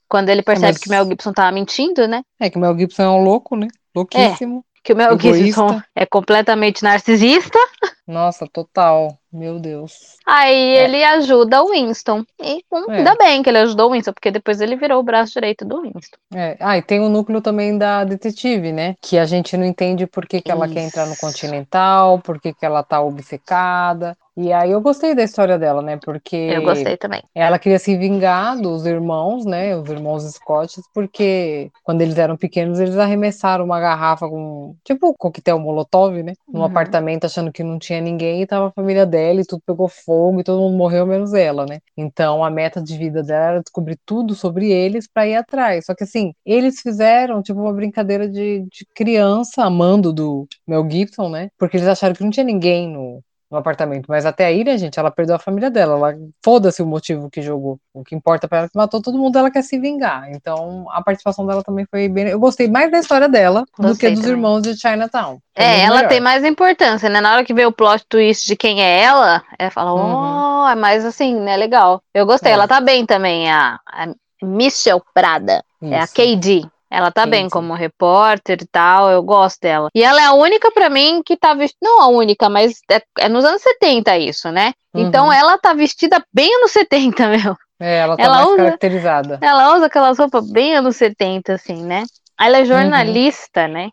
[0.07, 0.77] quando ele percebe Mas...
[0.77, 2.21] que o Mel Gibson tava mentindo, né?
[2.39, 3.67] É que o Mel Gibson é um louco, né?
[3.95, 4.59] Louquíssimo.
[4.59, 5.37] É, que o Mel egoísta.
[5.37, 7.59] Gibson é completamente narcisista.
[8.07, 9.17] Nossa, total.
[9.31, 10.15] Meu Deus.
[10.25, 10.85] Aí é.
[10.85, 12.23] ele ajuda o Winston.
[12.41, 12.97] E um, é.
[12.99, 15.81] ainda bem que ele ajudou o Winston, porque depois ele virou o braço direito do
[15.81, 16.17] Winston.
[16.33, 16.55] É.
[16.59, 18.95] Ah, e tem o núcleo também da detetive, né?
[19.01, 22.53] Que a gente não entende por que, que ela quer entrar no Continental, por que,
[22.53, 24.17] que ela tá obcecada.
[24.37, 25.97] E aí eu gostei da história dela, né?
[25.97, 26.35] Porque.
[26.35, 27.23] Eu gostei também.
[27.33, 29.75] Ela queria se vingar dos irmãos, né?
[29.75, 34.75] Os irmãos Scott, porque quando eles eram pequenos, eles arremessaram uma garrafa com.
[34.83, 36.33] Tipo coquetel Molotov, né?
[36.47, 36.65] Num uhum.
[36.65, 40.39] apartamento achando que não tinha ninguém e tava a família dela e tudo pegou fogo
[40.39, 41.79] e todo mundo morreu, menos ela, né?
[41.97, 45.85] Então a meta de vida dela era descobrir tudo sobre eles para ir atrás.
[45.85, 51.27] Só que assim, eles fizeram tipo uma brincadeira de, de criança amando do Mel Gibson,
[51.27, 51.49] né?
[51.57, 54.07] Porque eles acharam que não tinha ninguém no, no apartamento.
[54.07, 55.95] Mas até aí, né, gente, ela perdeu a família dela.
[55.95, 57.79] Ela foda-se o motivo que jogou.
[57.93, 60.29] O que importa para ela é que matou todo mundo, ela quer se vingar.
[60.31, 62.27] Então, a participação dela também foi bem.
[62.27, 64.31] Eu gostei mais da história dela gostei do que dos também.
[64.31, 65.39] irmãos de Chinatown.
[65.55, 66.09] Foi é, ela melhor.
[66.09, 67.21] tem mais importância, né?
[67.21, 70.63] Na hora que vê o plot twist de quem é ela, ela fala, uhum.
[70.63, 71.55] oh, é mais assim, né?
[71.55, 72.01] Legal.
[72.13, 72.51] Eu gostei.
[72.51, 72.55] É.
[72.55, 74.07] Ela tá bem também, a, a
[74.41, 75.63] Michelle Prada.
[75.81, 75.93] Isso.
[75.93, 76.67] É a KD.
[76.89, 77.49] Ela tá sim, bem sim.
[77.49, 79.89] como repórter e tal, eu gosto dela.
[79.93, 83.01] E ela é a única para mim que tá vestida, não a única, mas é,
[83.19, 84.73] é, nos anos 70 isso, né?
[84.93, 85.07] Então uhum.
[85.07, 87.57] Então ela tá vestida bem anos 70, meu.
[87.79, 89.39] É, ela tá ela mais usa, caracterizada.
[89.41, 92.03] Ela usa aquelas roupas bem anos 70, assim, né?
[92.39, 92.65] Ela é uhum.
[92.65, 93.73] jornalista, uhum.
[93.73, 93.89] né?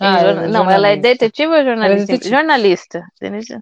[0.00, 0.48] Ah, jornal...
[0.48, 2.02] Não, ela é detetive ou jornalista?
[2.02, 2.34] É detetive.
[2.34, 3.04] Jornalista.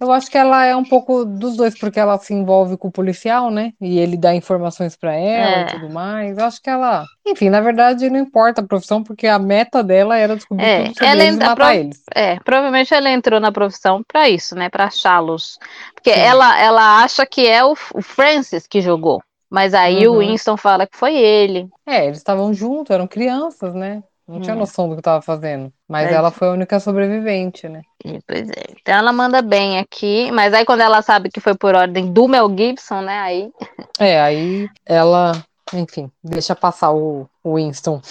[0.01, 2.91] Eu acho que ela é um pouco dos dois, porque ela se envolve com o
[2.91, 3.73] policial, né?
[3.81, 5.61] E ele dá informações para ela é.
[5.63, 6.37] e tudo mais.
[6.37, 7.05] Eu acho que ela.
[7.27, 10.93] Enfim, na verdade, não importa a profissão, porque a meta dela era descobrir é, tudo
[10.93, 11.69] sobre ela eles e matar pro...
[11.69, 12.03] eles.
[12.15, 14.69] É, provavelmente ela entrou na profissão para isso, né?
[14.69, 15.59] Para achá-los.
[15.93, 19.21] Porque ela, ela acha que é o, o Francis que jogou.
[19.49, 20.15] Mas aí uhum.
[20.15, 21.67] o Winston fala que foi ele.
[21.85, 24.01] É, eles estavam juntos, eram crianças, né?
[24.31, 24.59] Não tinha hum.
[24.59, 25.73] noção do que estava fazendo.
[25.89, 26.13] Mas é.
[26.13, 27.81] ela foi a única sobrevivente, né?
[28.25, 28.63] Pois é.
[28.79, 30.31] Então ela manda bem aqui.
[30.31, 33.19] Mas aí quando ela sabe que foi por ordem do Mel Gibson, né?
[33.19, 33.51] Aí.
[33.99, 35.33] É, aí ela,
[35.73, 38.01] enfim, deixa passar o, o Winston.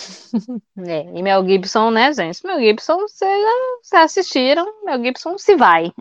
[0.79, 2.45] É, e Mel Gibson, né, gente?
[2.47, 3.45] Mel Gibson, vocês
[3.93, 5.93] assistiram, Mel Gibson se vai.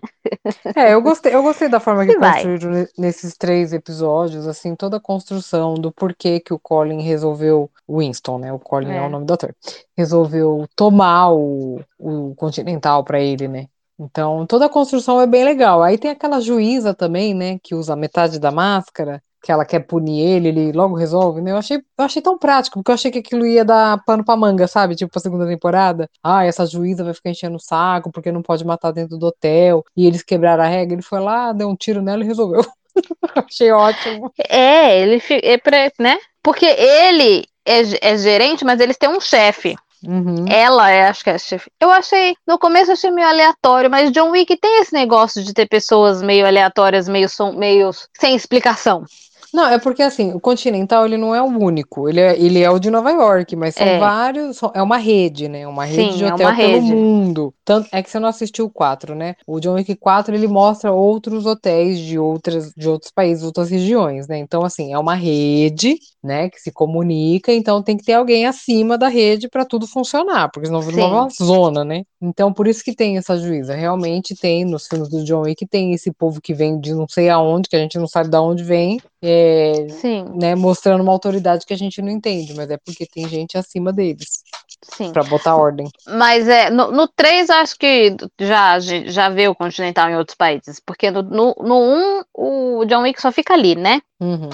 [0.76, 5.02] É, eu gostei, eu gostei da forma que construíram nesses três episódios, assim, toda a
[5.02, 8.54] construção do porquê que o Colin resolveu, Winston, né?
[8.54, 9.54] O Colin é, é o nome do ator,
[9.98, 13.67] resolveu tomar o, o Continental para ele, né?
[14.00, 15.84] Então, toda a construção é bem legal.
[15.84, 20.21] Aí tem aquela juíza também, né, que usa metade da máscara, que ela quer punir
[20.21, 21.52] ele, ele logo resolve, né?
[21.52, 24.36] Eu achei, eu achei tão prático, porque eu achei que aquilo ia dar pano pra
[24.36, 24.95] manga, sabe?
[24.95, 26.10] Tipo, pra segunda temporada.
[26.23, 29.84] Ah, essa juíza vai ficar enchendo o saco porque não pode matar dentro do hotel.
[29.95, 30.95] E eles quebraram a regra.
[30.95, 32.65] Ele foi lá, deu um tiro nela e resolveu.
[33.47, 34.32] Achei ótimo.
[34.49, 36.17] É, ele é pra, né?
[36.43, 39.75] Porque ele é, é gerente, mas eles têm um chefe.
[40.04, 40.45] Uhum.
[40.47, 41.69] Ela é, acho que é chefe.
[41.80, 45.54] Eu achei, no começo eu achei meio aleatório, mas John Wick tem esse negócio de
[45.54, 49.04] ter pessoas meio aleatórias, meio, som, meio sem explicação.
[49.53, 52.69] Não, é porque assim, o Continental ele não é o único, ele é, ele é
[52.69, 53.99] o de Nova York, mas são É.
[53.99, 55.67] vários, é uma rede, né?
[55.67, 56.91] Uma rede Sim, de é hotel uma pelo rede.
[56.93, 57.53] mundo.
[57.65, 59.35] Tanto, é que você não assistiu o 4, né?
[59.47, 64.27] O John Wick 4 ele mostra outros hotéis de outras de outros países, outras regiões,
[64.27, 64.38] né?
[64.38, 68.97] Então assim, é uma rede, né, que se comunica, então tem que ter alguém acima
[68.97, 71.03] da rede para tudo funcionar, porque senão vira Sim.
[71.05, 72.03] uma zona, né?
[72.21, 73.73] Então por isso que tem essa juíza.
[73.73, 77.29] Realmente tem nos filmes do John Wick tem esse povo que vem de não sei
[77.29, 81.65] aonde, que a gente não sabe de onde vem, é, Sim, né, mostrando uma autoridade
[81.65, 84.43] que a gente não entende, mas é porque tem gente acima deles
[84.82, 85.12] sim.
[85.12, 85.89] pra botar ordem.
[86.08, 90.79] Mas é, no, no 3 acho que já, já vê o Continental em outros países,
[90.86, 94.01] porque no, no, no 1 o John Wick só fica ali, né?
[94.19, 94.49] Uhum.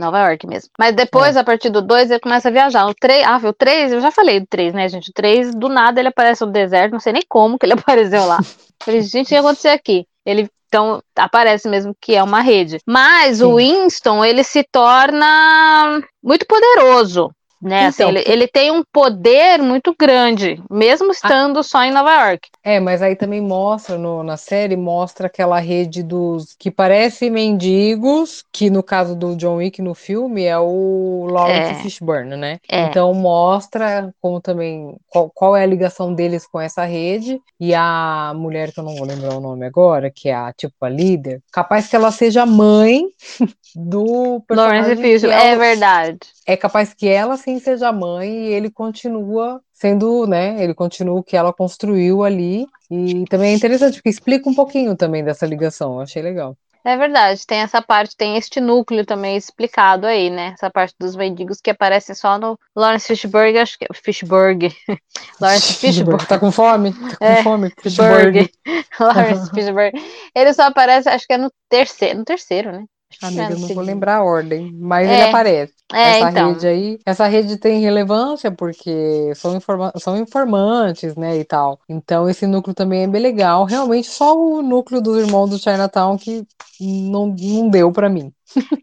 [0.00, 0.70] Nova York mesmo.
[0.78, 2.86] Mas depois, a partir do 2, ele começa a viajar.
[2.86, 5.10] O 3, ah, o 3, eu já falei do 3, né, gente?
[5.10, 8.24] O 3, do nada, ele aparece no deserto, não sei nem como que ele apareceu
[8.24, 8.38] lá.
[8.82, 10.06] Falei, gente, o que aconteceu aqui?
[10.24, 12.78] Ele, então, aparece mesmo que é uma rede.
[12.86, 13.56] Mas o Sim.
[13.56, 17.30] Winston, ele se torna muito poderoso.
[17.62, 22.10] Né, assim, Então, ele, ele tem um poder muito grande, mesmo estando só em Nova
[22.28, 22.48] York.
[22.64, 28.44] É, mas aí também mostra no- na série, mostra aquela rede dos que parece mendigos,
[28.52, 31.74] que no caso do John Wick no filme é o Lawrence É.
[31.82, 32.58] Fishburne, né?
[32.70, 32.84] É.
[32.84, 38.32] Então mostra como também qual, qual é a ligação deles com essa rede e a
[38.34, 41.42] mulher que eu não vou lembrar o nome agora, que é a tipo a líder,
[41.52, 43.04] capaz que ela seja mãe
[43.76, 46.18] do Lawrence Fishburne, é o- verdade.
[46.52, 50.62] É capaz que ela sim seja mãe e ele continua sendo, né?
[50.62, 52.66] Ele continua o que ela construiu ali.
[52.90, 55.94] E também é interessante, porque explica um pouquinho também dessa ligação.
[55.94, 56.56] Eu achei legal.
[56.82, 60.54] É verdade, tem essa parte, tem este núcleo também explicado aí, né?
[60.54, 64.74] Essa parte dos mendigos que aparecem só no Lawrence Fishburne, acho que é Fishburne.
[65.38, 66.26] Lawrence Fishburne.
[66.26, 66.94] Tá com fome?
[66.94, 67.70] Tá com É, fome?
[67.82, 68.48] Fishburne.
[68.48, 68.50] Fishburne.
[68.98, 69.92] Lawrence Fishburne.
[70.34, 72.84] Ele só aparece, acho que é no terceiro, no terceiro, né?
[73.22, 75.14] É Amiga, eu não vou lembrar a ordem, mas É.
[75.14, 75.74] ele aparece.
[75.92, 76.52] É, essa então.
[76.52, 81.80] rede aí, essa rede tem relevância porque são, informa são informantes, né, e tal.
[81.88, 83.64] Então esse núcleo também é bem legal.
[83.64, 86.46] Realmente só o núcleo dos irmãos do Chinatown que
[86.80, 88.32] não, não deu pra mim.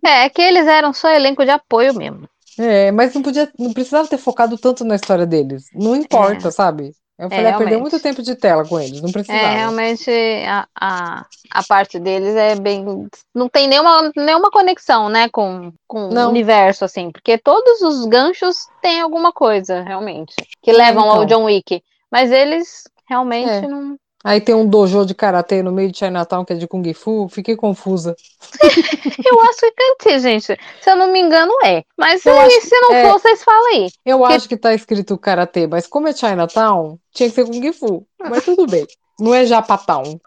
[0.06, 2.28] É, que eles eram só elenco de apoio mesmo.
[2.60, 5.66] É, mas não podia, não precisava ter focado tanto na história deles.
[5.74, 6.92] Não importa, sabe?
[7.20, 9.40] Eu É, falei, ah, perdeu muito tempo de tela com eles, não precisava.
[9.40, 10.12] É, realmente
[10.48, 12.86] a, a, a parte deles é bem.
[13.34, 18.68] Não tem nenhuma, nenhuma conexão, né, com, com o universo, assim, porque todos os ganchos
[18.82, 21.40] têm alguma coisa, realmente, que levam ao então.
[21.40, 21.82] John Wick.
[22.12, 23.68] Mas eles realmente É.
[23.68, 23.98] não.
[24.28, 27.30] Aí tem um dojo de karatê no meio de Chinatown que é de Kung Fu,
[27.30, 28.14] fiquei confusa.
[29.26, 30.58] Eu acho que cantei, gente.
[30.82, 31.82] Se eu não me engano, é.
[31.98, 33.04] Mas Eu aí, acho se não é.
[33.04, 33.88] for, vocês falam aí.
[34.06, 38.06] Eu acho que tá escrito karatê, mas como é Chinatown, tinha que ser Kung Fu.
[38.20, 38.86] Mas tudo bem.
[39.18, 40.20] Não é Japatown,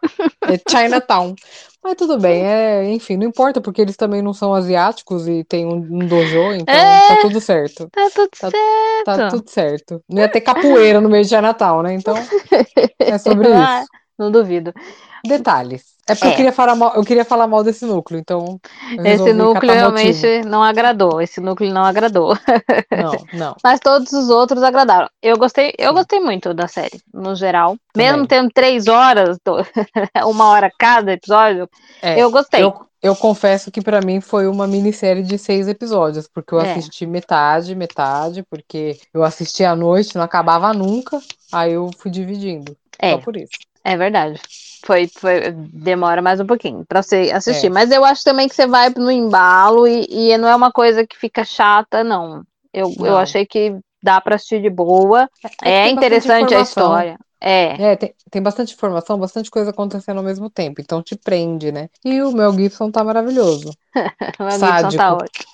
[0.49, 1.35] é Chinatown.
[1.83, 5.64] Mas tudo bem, é, enfim, não importa, porque eles também não são asiáticos e tem
[5.64, 7.09] um, um dojo, então É.
[7.09, 7.88] tá tudo certo.
[7.90, 9.05] Tá tudo Tá- certo.
[9.05, 10.05] Tá tudo certo.
[10.09, 11.95] Não ia ter capoeira no meio de Chinatown, né?
[11.95, 12.14] Então,
[12.99, 13.88] é sobre Ah, isso.
[14.19, 14.75] Não duvido.
[15.25, 15.85] Detalhes.
[16.11, 16.31] É porque É.
[16.33, 18.61] eu, queria falar mal, eu queria falar mal desse núcleo, então.
[19.05, 20.20] Esse núcleo catar motivo.
[20.20, 21.20] realmente não agradou.
[21.20, 22.37] Esse núcleo não agradou.
[22.90, 23.57] Não, não.
[23.62, 25.09] Mas todos os outros agradaram.
[25.23, 27.77] Eu gostei, eu gostei muito da série, no geral.
[27.92, 28.11] Também.
[28.11, 29.38] Mesmo tendo três horas,
[30.27, 31.68] uma hora cada episódio,
[32.03, 32.62] É, eu gostei.
[32.62, 36.73] Eu, eu confesso que pra mim foi uma minissérie de seis episódios, porque eu É.
[36.73, 41.18] assisti metade, metade, porque eu assisti à noite, não acabava nunca,
[41.53, 42.77] aí eu fui dividindo.
[42.99, 43.12] É.
[43.12, 43.51] Só por isso.
[43.83, 44.40] É verdade.
[44.85, 47.66] Foi, foi, demora mais um pouquinho pra você assistir.
[47.66, 47.71] É.
[47.71, 51.07] Mas eu acho também que você vai no embalo e, e não é uma coisa
[51.07, 52.43] que fica chata, não.
[52.73, 53.19] Eu, eu Não.
[53.19, 55.29] achei que dá pra assistir de boa.
[55.62, 57.19] É, tem bastante interessante a história.
[57.40, 61.73] É, É, tem, tem bastante informação, bastante coisa acontecendo ao mesmo tempo, então te prende,
[61.73, 61.88] né?
[62.05, 63.71] E o Mel Gibson tá maravilhoso.
[64.38, 64.97] o Mel Gibson Sádico.
[64.97, 65.47] tá ótimo.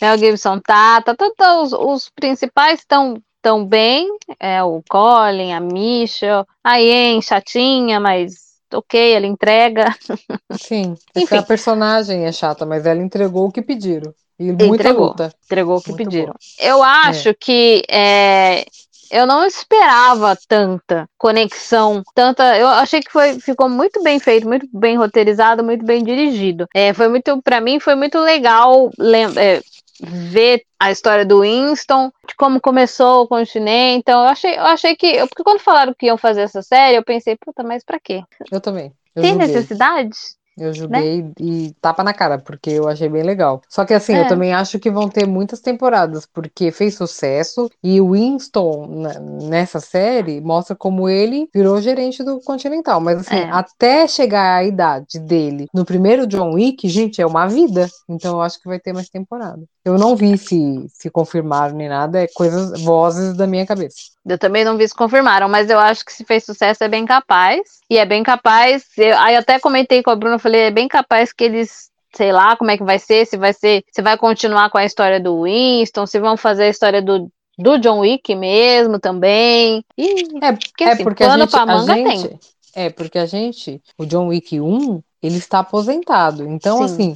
[0.00, 4.08] Mel Gibson tá, tá, tá, tá, os, os principais estão tão bem.
[4.40, 9.86] É o Colin, a Michelle, a Ian, chatinha, mas ok, ela entrega.
[10.50, 11.36] Sim, é Enfim.
[11.38, 14.14] a personagem é chata, mas ela entregou o que pediram.
[14.38, 15.10] E muita Entregou.
[15.10, 15.34] luta.
[15.44, 16.34] Entregou o que Muito pediram.
[16.60, 18.64] Eu acho que é,
[19.10, 22.56] eu não esperava tanta conexão, tanta.
[22.56, 26.66] Eu achei que foi, ficou muito bem feito, muito bem roteirizado, muito bem dirigido.
[26.74, 29.60] É, foi muito, para mim, foi muito legal lem- é,
[30.00, 33.98] ver a história do Winston, de como começou o continente.
[34.00, 36.96] Então, eu achei, eu achei que, eu- porque quando falaram que iam fazer essa série,
[36.96, 38.22] eu pensei, puta, mas pra quê?
[38.50, 38.92] Eu também.
[39.14, 39.48] Eu Tem julguei.
[39.48, 40.16] necessidade?
[40.58, 43.62] Eu joguei e tapa na cara, porque eu achei bem legal.
[43.68, 44.28] Só que assim, eu É.
[44.28, 49.80] também acho que vão ter muitas temporadas, porque fez sucesso e o Winston, na- nessa
[49.80, 53.00] série, mostra como ele virou gerente do Continental.
[53.00, 53.50] Mas assim, É.
[53.50, 57.88] até chegar à idade dele no primeiro John Wick, gente, é uma vida.
[58.08, 59.62] Então eu acho que vai ter mais temporada.
[59.84, 63.96] Eu não vi se, se confirmaram nem nada, é coisas, vozes da minha cabeça.
[64.28, 67.06] Eu também não vi se confirmaram, mas eu acho que se fez sucesso é bem
[67.06, 67.60] capaz.
[67.88, 68.84] E é bem capaz.
[68.96, 72.32] Eu, aí eu até comentei com a Bruna, falei, é bem capaz que eles, sei
[72.32, 75.18] lá, como é que vai ser, se vai ser, se vai continuar com a história
[75.18, 79.84] do Winston, se vão fazer a história do, do John Wick mesmo também.
[79.96, 82.40] E É, porque, é assim, porque a gente, a gente, tem.
[82.74, 86.46] é porque a gente, o John Wick 1, ele está aposentado.
[86.48, 86.84] Então, Sim.
[86.84, 87.14] assim,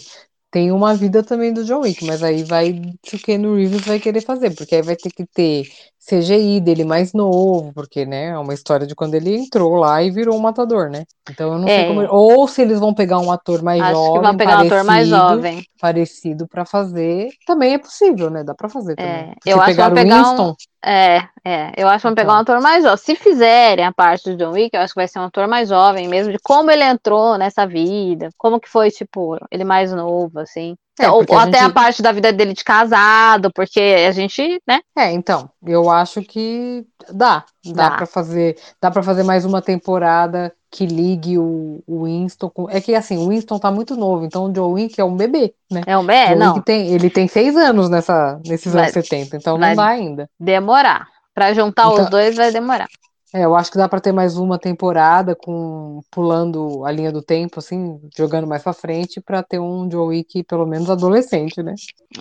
[0.50, 3.98] tem uma vida também do John Wick, mas aí vai o que no Reeves vai
[3.98, 5.66] querer fazer, porque aí vai ter que ter
[6.04, 10.10] CGI dele mais novo, porque, né, é uma história de quando ele entrou lá e
[10.10, 11.04] virou um matador, né?
[11.30, 11.84] Então eu não sei É.
[11.86, 14.66] como, ou se eles vão pegar um ator mais Acho jovem, que vão pegar um
[14.66, 15.66] ator mais parecido, jovem.
[15.80, 18.42] parecido para fazer, também é possível, né?
[18.42, 19.30] Dá para fazer também.
[19.30, 21.72] É, Se eu acho que vão pegar um- Winston, É, é.
[21.76, 22.54] Eu acho que vão pegar um Então.
[22.56, 22.98] ator mais jovem.
[22.98, 25.68] Se fizerem a parte do John Wick, eu acho que vai ser um ator mais
[25.68, 30.40] jovem mesmo, de como ele entrou nessa vida, como que foi, tipo, ele mais novo,
[30.40, 30.74] assim.
[31.00, 34.10] É, ou ou a até gente- a parte da vida dele de casado, porque a
[34.12, 34.80] gente, né?
[34.96, 37.96] É, então, eu acho que dá, dá, Dá.
[37.96, 42.80] para fazer, dá para fazer mais uma temporada que ligue o, o Winston com, é
[42.80, 45.82] que assim, o Winston tá muito novo, então o John Wick é um bebê, né?
[45.86, 49.58] É um John não, tem, ele tem seis anos nessa, nesses Vai- anos 70, então
[49.58, 50.30] vai- não dá ainda.
[50.38, 51.08] demorar.
[51.34, 52.86] Pra juntar Então- os dois vai demorar.
[53.34, 57.22] É, eu acho que dá para ter mais uma temporada com pulando a linha do
[57.22, 61.74] tempo, assim, jogando mais pra frente pra ter um John Wick pelo menos adolescente, né?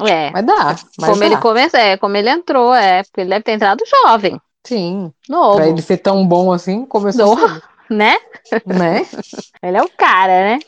[0.08, 0.32] É.
[0.32, 1.26] Mas dá, mas como dá.
[1.26, 5.58] ele começa, é, como ele entrou, é, porque ele deve ter entrado jovem, Sim, novo,
[5.58, 7.36] pra ele ser tão bom assim, começou
[7.90, 8.16] né?
[8.66, 9.06] né?
[9.62, 10.60] Ele é o cara, né?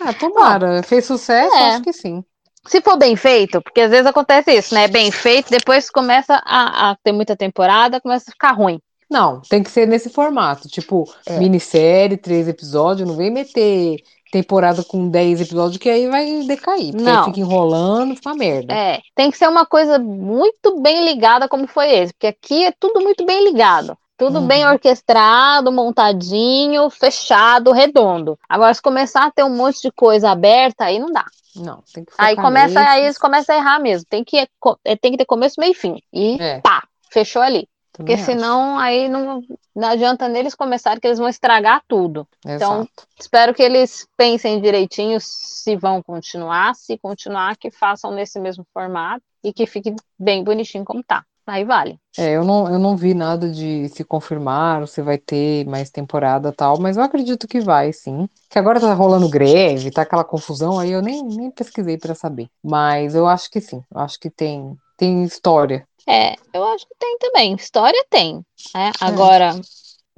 [0.00, 0.82] Ah, tomara.
[0.82, 1.54] Fez sucesso?
[1.54, 1.74] É.
[1.74, 2.24] Acho que sim.
[2.66, 4.88] Se for bem feito, porque às vezes acontece isso, né?
[4.88, 8.80] Bem feito, depois começa a, a ter muita temporada, começa a ficar ruim.
[9.10, 10.68] Não, tem que ser nesse formato.
[10.68, 11.38] Tipo, É.
[11.38, 13.08] minissérie, três episódios.
[13.08, 13.96] Não vem meter
[14.32, 16.92] temporada com 10 episódios, que aí vai decair.
[16.92, 17.24] Porque Não.
[17.24, 18.72] fica enrolando, fica uma merda.
[18.72, 22.72] É, tem que ser uma coisa muito bem ligada, como foi esse, porque aqui é
[22.78, 23.98] tudo muito bem ligado.
[24.16, 24.46] Tudo Uhum.
[24.46, 28.38] bem orquestrado, montadinho, fechado, redondo.
[28.48, 31.24] Agora, se começar a ter um monte de coisa aberta, aí não dá.
[31.56, 34.06] Não, tem que Aí começa, aí eles começam a errar mesmo.
[34.08, 35.96] Tem que, é, tem que ter começo, meio e fim.
[36.12, 36.60] E É.
[36.60, 37.66] pá, fechou ali.
[37.92, 39.42] Também Porque senão aí não,
[39.74, 42.26] não adianta neles começarem que eles vão estragar tudo.
[42.44, 42.54] acho.
[42.56, 43.08] então, Exato.
[43.18, 49.22] Espero que eles pensem direitinho se vão continuar, se continuar, que façam nesse mesmo formato
[49.42, 51.24] e que fique bem bonitinho como tá.
[51.46, 51.98] Aí vale.
[52.16, 55.90] É, eu não, eu não vi nada de se confirmar ou se vai ter mais
[55.90, 58.28] temporada e tal, mas eu acredito que vai, sim.
[58.48, 62.48] Que agora tá rolando greve, tá aquela confusão, aí eu nem, nem pesquisei pra saber.
[62.62, 63.82] Mas eu acho que sim.
[63.92, 65.88] Eu acho que tem, tem história.
[66.06, 67.54] É, eu acho que tem também.
[67.54, 68.44] História tem.
[68.74, 68.92] né?
[69.00, 69.60] Agora,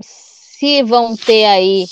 [0.01, 1.87] se vão ter aí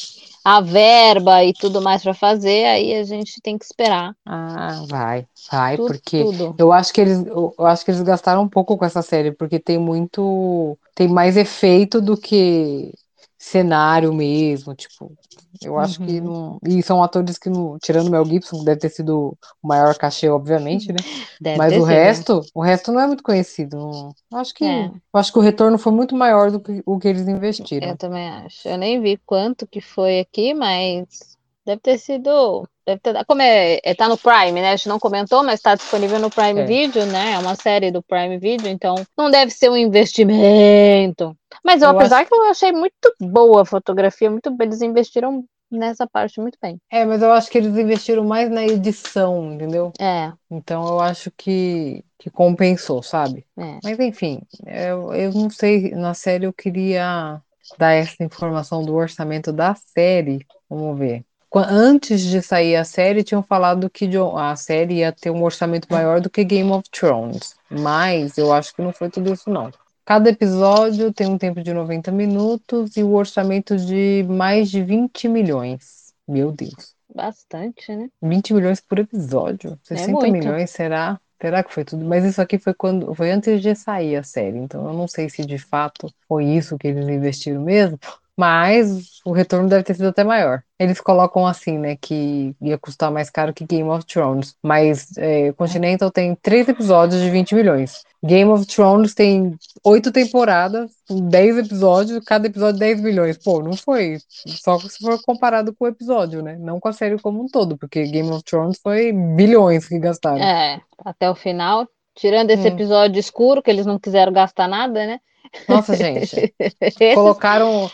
[0.45, 4.15] a verba e tudo mais para fazer, aí a gente tem que esperar.
[4.25, 6.55] Ah, vai, vai, tudo, porque tudo.
[6.59, 9.59] eu acho que eles, eu acho que eles gastaram um pouco com essa série, porque
[9.59, 12.93] tem muito, tem mais efeito do que
[13.39, 15.13] cenário mesmo, tipo,
[15.63, 16.23] eu acho que Uhum.
[16.23, 19.97] não, e são atores que não, tirando o Mel Gibson, deve ter sido o maior
[19.97, 21.05] cachê, obviamente, né?
[21.41, 21.85] Deve Mas o sido.
[21.85, 23.77] resto, o resto não é muito conhecido.
[23.77, 24.91] não- eu acho que, É.
[25.15, 27.91] eu acho que o retorno foi muito maior do que o que eles investiram.
[27.91, 28.69] Eu também acho.
[28.69, 32.69] Eu nem vi quanto que foi aqui, mas deve ter sido.
[32.87, 34.73] Deve ter, como é, é, tá no Prime, né?
[34.73, 36.65] A gente não comentou, mas está disponível no Prime É.
[36.65, 37.33] Video, né?
[37.33, 41.37] É uma série do Prime Video, então não deve ser um investimento.
[41.65, 45.45] Mas eu, Eu apesar que eu achei muito boa a fotografia, muito bem, eles investiram
[45.71, 46.79] nessa parte muito bem.
[46.91, 49.93] É, mas eu acho que eles investiram mais na edição, entendeu?
[50.01, 53.47] É, Então eu acho que, que compensou, sabe?
[53.57, 53.79] é.
[53.83, 57.41] Mas enfim, eu, eu não sei, na série eu queria
[57.79, 60.45] dar essa informação do orçamento da série.
[60.69, 61.25] Vamos ver.
[61.55, 66.21] Antes de sair a série, tinham falado que a série ia ter um orçamento maior
[66.21, 67.57] do que Game of Thrones.
[67.69, 69.71] Mas eu acho que não foi tudo isso, não.
[70.05, 75.29] Cada episódio tem um tempo de 90 minutos e o orçamento de mais de 20
[75.29, 76.13] milhões.
[76.27, 76.95] Meu Deus.
[77.15, 78.09] Bastante, né?
[78.23, 79.79] 20 milhões por episódio?
[79.83, 80.33] 60 muito.
[80.33, 81.21] milhões, será?
[81.41, 82.05] Será que foi tudo?
[82.05, 85.29] Mas isso aqui foi quando foi antes de sair a série, então eu não sei
[85.31, 87.99] se de fato foi isso que eles investiram mesmo,
[88.41, 90.63] Mas o retorno deve ter sido até maior.
[90.79, 94.55] Eles colocam assim, né, que ia custar mais caro que Game of Thrones.
[94.63, 98.03] Mas é, Continental tem três episódios de 20 milhões.
[98.25, 103.37] Game of Thrones tem oito temporadas, 10 episódios, cada episódio 10 milhões.
[103.37, 104.17] Pô, não foi.
[104.29, 106.57] Só se for comparado com o episódio, né?
[106.59, 110.43] Não com a série como um todo, porque Game of Thrones foi bilhões que gastaram.
[110.43, 111.87] É, até o final.
[112.15, 112.73] Tirando esse Hum.
[112.73, 115.21] episódio escuro, que eles não quiseram gastar nada, né?
[115.69, 116.55] Nossa, gente.
[117.15, 117.91] Colocaram.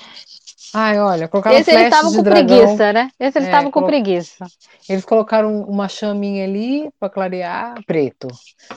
[0.74, 2.58] Ai, olha, colocaram esse eles estavam com dragão.
[2.58, 3.10] preguiça, né?
[3.18, 4.46] Esse eles É, estavam com colo- preguiça.
[4.88, 8.28] Eles colocaram uma chaminha ali pra clarear, preto.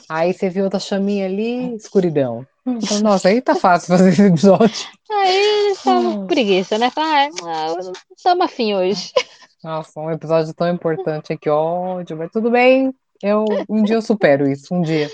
[0.08, 2.46] Aí você viu outra chaminha ali, escuridão.
[2.66, 4.88] Hum, então, Nossa, aí tá fácil fazer esse episódio.
[5.12, 5.36] Aí
[5.66, 6.16] eles estavam Hum.
[6.22, 6.90] com preguiça, né?
[6.92, 9.12] Falaram, ah, não estamos afim hoje.
[9.64, 12.94] Nossa, um episódio tão importante aqui, ódio, mas tudo bem.
[13.22, 15.10] Eu, um dia eu supero isso, um dia.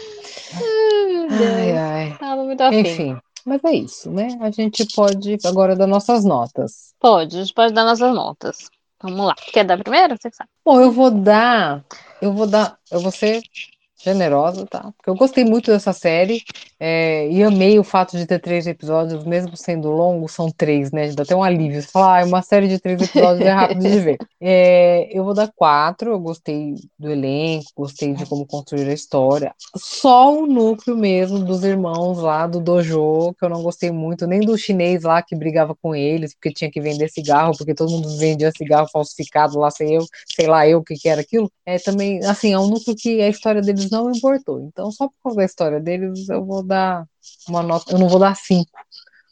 [1.31, 2.17] Ai, ai.
[2.19, 2.79] Tava muito afim.
[2.79, 4.27] Enfim, mas é isso, né?
[4.41, 6.93] A gente pode agora dar nossas notas.
[6.99, 8.69] Pode, a gente pode dar nossas notas.
[9.01, 9.35] Vamos lá.
[9.35, 10.17] Quer dar primeiro?
[10.19, 10.49] Você sabe.
[10.65, 11.85] Bom, eu vou dar,
[12.21, 13.43] eu vou dar, eu vou ser
[14.05, 14.91] generosa, tá?
[14.95, 16.43] Porque eu gostei muito dessa série
[16.79, 21.11] é, e amei o fato de ter três episódios, mesmo sendo longo, são três, né?
[21.11, 21.81] Dá até um alívio.
[21.81, 24.17] Você fala, ah, uma série de três episódios é rápido de ver.
[24.39, 29.53] É, eu vou dar quatro, eu gostei do elenco, gostei de como construir a história.
[29.75, 34.41] Só o núcleo mesmo dos irmãos lá do dojo, que eu não gostei muito, nem
[34.41, 38.17] do chinês lá que brigava com eles, porque tinha que vender cigarro, porque todo mundo
[38.17, 41.51] vendia cigarro falsificado lá, sei eu, sei lá eu o que que era aquilo.
[41.65, 44.61] É também, assim, é um núcleo que a história deles não importou.
[44.61, 47.05] Então, só por causa da história deles, eu vou dar
[47.47, 48.71] uma nota, eu não vou dar cinco,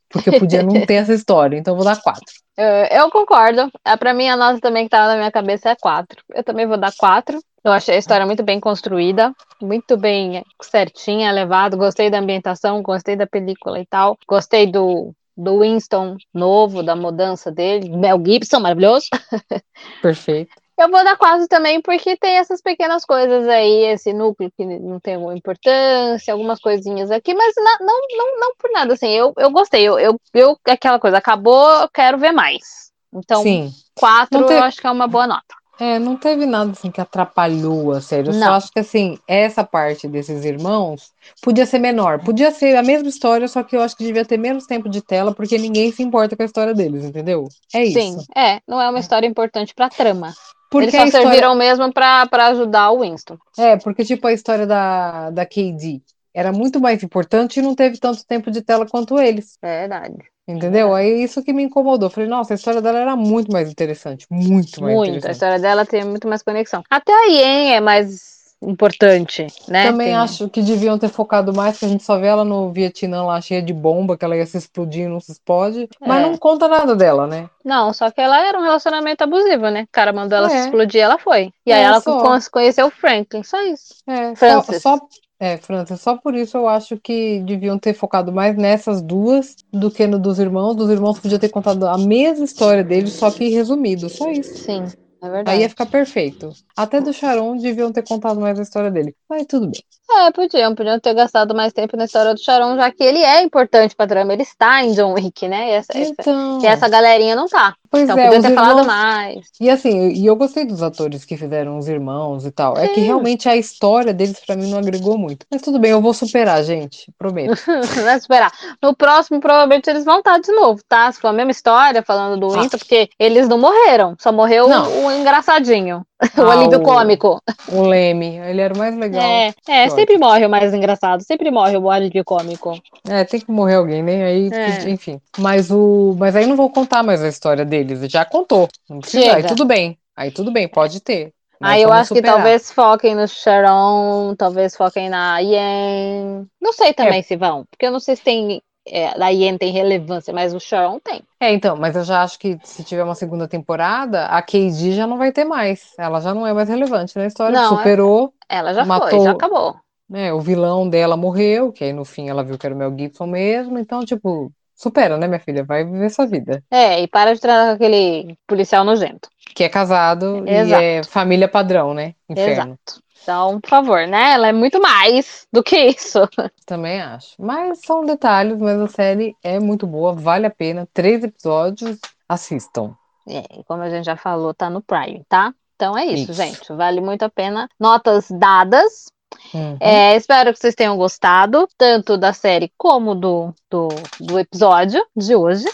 [0.09, 2.33] porque eu podia não ter essa história, então eu vou dar quatro.
[2.57, 3.71] Eu, eu concordo.
[3.85, 6.23] É, pra mim, a nota também que tava na minha cabeça é 4.
[6.33, 7.39] Eu também vou dar 4.
[7.63, 11.77] Eu achei a história muito bem construída, muito bem certinha, levado.
[11.77, 14.17] Gostei da ambientação, gostei da película e tal.
[14.27, 17.89] Gostei do, do Winston novo, da mudança dele.
[17.89, 19.07] Mel Gibson, maravilhoso.
[20.01, 20.62] Perfeito.
[20.77, 24.99] Eu vou dar 4 também porque tem essas pequenas coisas aí, esse núcleo que não
[24.99, 29.51] tem alguma importância, algumas coisinhas aqui, mas não, não, não por nada, assim, eu, eu
[29.51, 32.91] gostei, eu, eu, eu, aquela coisa, acabou, eu quero ver mais.
[33.13, 33.71] Então, Sim.
[33.95, 35.55] 4 Não tem- eu acho que é uma boa nota.
[35.79, 38.27] É, não teve nada assim que atrapalhou a série.
[38.29, 38.53] Eu só Não.
[38.53, 41.11] acho que assim, essa parte desses irmãos
[41.41, 42.23] podia ser menor.
[42.23, 45.01] Podia ser a mesma história, só que eu acho que devia ter menos tempo de
[45.01, 47.47] tela, porque ninguém se importa com a história deles, entendeu?
[47.73, 47.99] É isso.
[47.99, 50.31] Sim, é, não é uma história importante pra trama.
[50.73, 51.27] Porque Eles só a história...
[51.27, 53.37] serviram mesmo pra, pra ajudar o Winston.
[53.59, 56.01] É, porque tipo a história da, da KD
[56.33, 59.55] era muito mais importante e não teve tanto tempo de tela quanto eles.
[59.61, 60.17] É verdade.
[60.47, 60.93] Entendeu?
[60.95, 62.09] Aí isso que me incomodou.
[62.09, 64.25] Falei, nossa, a história dela era muito mais interessante.
[64.31, 65.13] Muito mais Muito.
[65.13, 65.31] A interessante.
[65.33, 66.83] história dela tem muito mais conexão.
[66.89, 68.32] Até a Yen é mais
[68.69, 69.87] importante, né?
[69.87, 72.71] Também Tem- acho que deviam ter focado mais, que a gente só vê ela no
[72.71, 75.87] Vietnã lá cheia de bomba, que ela ia se explodir e não se explode.
[76.01, 76.29] Mas É.
[76.29, 77.49] não conta nada dela, né?
[77.63, 79.83] Não, só que ela era um relacionamento abusivo, né?
[79.83, 80.59] O cara mandou ela se É.
[80.61, 81.51] explodir, ela foi.
[81.65, 82.21] E aí É, ela só.
[82.21, 83.95] con- conheceu o Franklin, só isso.
[84.07, 84.81] É, só, Frances.
[84.81, 84.99] só,
[85.39, 89.89] é, França, só por isso eu acho que deviam ter focado mais nessas duas do
[89.91, 90.75] que no dos irmãos.
[90.75, 94.57] Dos irmãos podia ter contado a mesma história deles, só que resumido, só isso.
[94.57, 94.85] Sim,
[95.23, 96.51] é Aí ia ficar perfeito.
[96.75, 99.15] Até do Sharon deviam ter contado mais a história dele.
[99.29, 99.81] Mas tudo bem.
[100.11, 103.41] É, podiam, podiam ter gastado mais tempo na história do Sharon, já que ele é
[103.41, 104.33] importante pra trama.
[104.33, 105.69] Ele está em John Wick, né?
[105.69, 107.75] E essa, essa- Então, e essa galerinha não tá.
[107.93, 108.87] Pois Então é, podia ter falado irmãos.
[108.87, 109.45] mais.
[109.61, 112.75] E assim, e eu gostei dos atores que fizeram os irmãos e tal.
[112.75, 113.05] É que Sim.
[113.05, 115.45] realmente a história deles pra mim não agregou muito.
[115.51, 117.11] Mas tudo bem, eu vou superar, gente.
[117.19, 117.55] Prometo.
[118.03, 118.51] Vai esperar.
[118.81, 121.11] No próximo, provavelmente, eles vão estar de novo, tá?
[121.11, 122.61] Se for a mesma história, falando do Ah.
[122.61, 124.15] Winston, porque eles não morreram.
[124.19, 126.03] Só morreu o engraçadinho.
[126.37, 127.41] o Ah, alívio o- cômico.
[127.71, 129.21] O Leme, ele era o mais legal.
[129.23, 131.21] É, é, sempre morre o mais engraçado.
[131.23, 132.77] Sempre morre o alívio cômico.
[133.07, 134.23] É, tem que morrer alguém, né?
[134.25, 134.89] Aí, É.
[134.89, 135.19] enfim.
[135.37, 137.99] Mas o, mas aí não vou contar mais a história deles.
[138.11, 138.67] Já contou.
[138.89, 139.25] Não precisa.
[139.25, 139.47] Aí Chega.
[139.49, 139.97] tudo bem.
[140.15, 141.33] Aí tudo bem, pode ter.
[141.61, 142.35] Aí eu vamos acho que superar.
[142.35, 146.45] talvez foquem no Sharon, talvez foquem na Yen.
[146.61, 148.61] Não sei também se vão, porque eu não sei se tem.
[148.85, 151.21] É, a Yen tem relevância, mas o Sharon tem.
[151.39, 155.07] É, então, mas eu já acho que se tiver uma segunda temporada, a KD já
[155.07, 155.93] não vai ter mais.
[155.97, 157.57] Ela já não é mais relevante na história.
[157.57, 159.75] Não, Superou, Ela já foi, Matou- já acabou.
[160.09, 160.33] né?
[160.33, 163.25] O vilão dela morreu, que aí no fim ela viu que era o Mel Gibson
[163.25, 163.79] mesmo.
[163.79, 165.63] Então, tipo, supera, né, minha filha?
[165.63, 166.61] Vai viver sua vida.
[166.69, 169.29] É, e para de tratar com aquele policial nojento.
[169.55, 170.83] Que é casado e Exato.
[170.83, 172.15] é família padrão, né?
[172.29, 172.77] Inferno.
[172.85, 173.02] Exato.
[173.23, 174.33] Então, por favor, né?
[174.33, 176.19] Ela é muito mais do que isso.
[176.65, 177.35] Também acho.
[177.39, 180.87] Mas são detalhes, mas a série é muito boa, vale a pena.
[180.93, 181.97] Três episódios,
[182.27, 182.95] assistam.
[183.27, 185.53] É, e como a gente já falou, tá no Prime, tá?
[185.75, 186.33] Então é isso, Isso.
[186.33, 186.73] gente.
[186.73, 187.69] Vale muito a pena.
[187.79, 189.05] Notas dadas.
[189.53, 189.77] Uhum.
[189.79, 193.87] É, espero que vocês tenham gostado, tanto da série como do, do,
[194.19, 195.65] do episódio de hoje.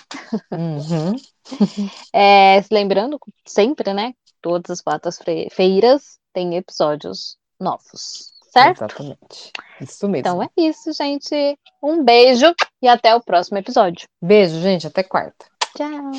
[0.51, 1.15] Uhum.
[2.13, 4.13] É, lembrando, sempre, né?
[4.39, 8.83] Todas as quartas-feiras tem episódios novos, certo?
[8.83, 9.51] Exatamente.
[9.81, 10.19] Isso mesmo.
[10.27, 11.57] Então é isso, gente.
[11.81, 14.07] Um beijo e até o próximo episódio.
[14.21, 14.87] Beijo, gente.
[14.87, 15.45] Até quarta.
[15.75, 16.11] Tchau.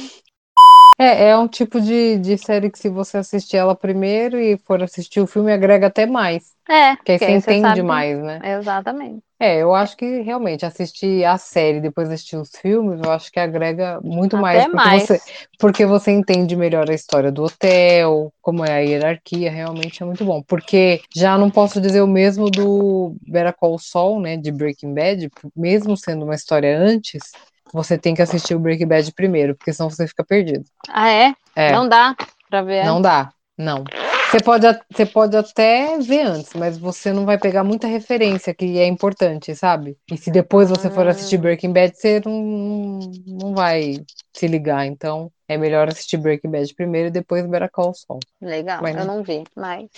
[0.99, 4.82] É, é um tipo de, de série que se você assistir ela primeiro e for
[4.82, 6.55] assistir o filme, agrega até mais.
[6.68, 8.41] É, Porque aí porque você aí você entende sabe- mais, né?
[8.59, 9.22] Exatamente.
[9.43, 13.32] É, eu acho que realmente assistir a série e depois assistir os filmes, eu acho
[13.32, 15.03] que agrega muito mais, Até porque mais.
[15.09, 15.22] você
[15.59, 20.26] porque você entende melhor a história do hotel, como é a hierarquia, realmente é muito
[20.26, 20.43] bom.
[20.43, 25.30] Porque já não posso dizer o mesmo do Better Call Saul, né, de Breaking Bad,
[25.57, 27.30] mesmo sendo uma história antes,
[27.72, 30.64] você tem que assistir o Breaking Bad primeiro, porque senão você fica perdido.
[30.88, 31.34] Ah, é?
[31.57, 32.14] É, Não dá
[32.49, 32.84] pra ver.
[32.84, 33.84] não dá, não.
[34.31, 38.55] Você pode, a- você pode até ver antes, mas você não vai pegar muita referência
[38.55, 39.97] que é importante, sabe?
[40.11, 41.41] E se depois você for assistir Ah.
[41.41, 43.95] Breaking Bad, você não, não vai
[44.33, 44.87] se ligar.
[44.87, 48.20] Então, é melhor assistir Breaking Bad primeiro e depois Better Call Saul.
[48.41, 49.89] Legal, Mas, eu não vi, mas.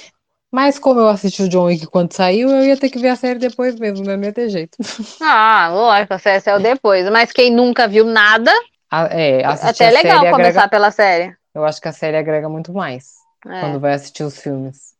[0.51, 3.17] Mas como eu assisti o John Wick quando saiu, eu ia ter que ver a
[3.17, 4.77] série depois mesmo, não ia ter jeito.
[5.21, 7.09] Ah, lógico, essa é o depois.
[7.11, 8.51] Mas quem nunca viu nada,
[8.91, 11.37] A- é, assistir até é a legal série começar agrega, pela série.
[11.55, 13.61] eu acho que a série agrega muito mais É.
[13.61, 14.92] quando vai assistir os filmes.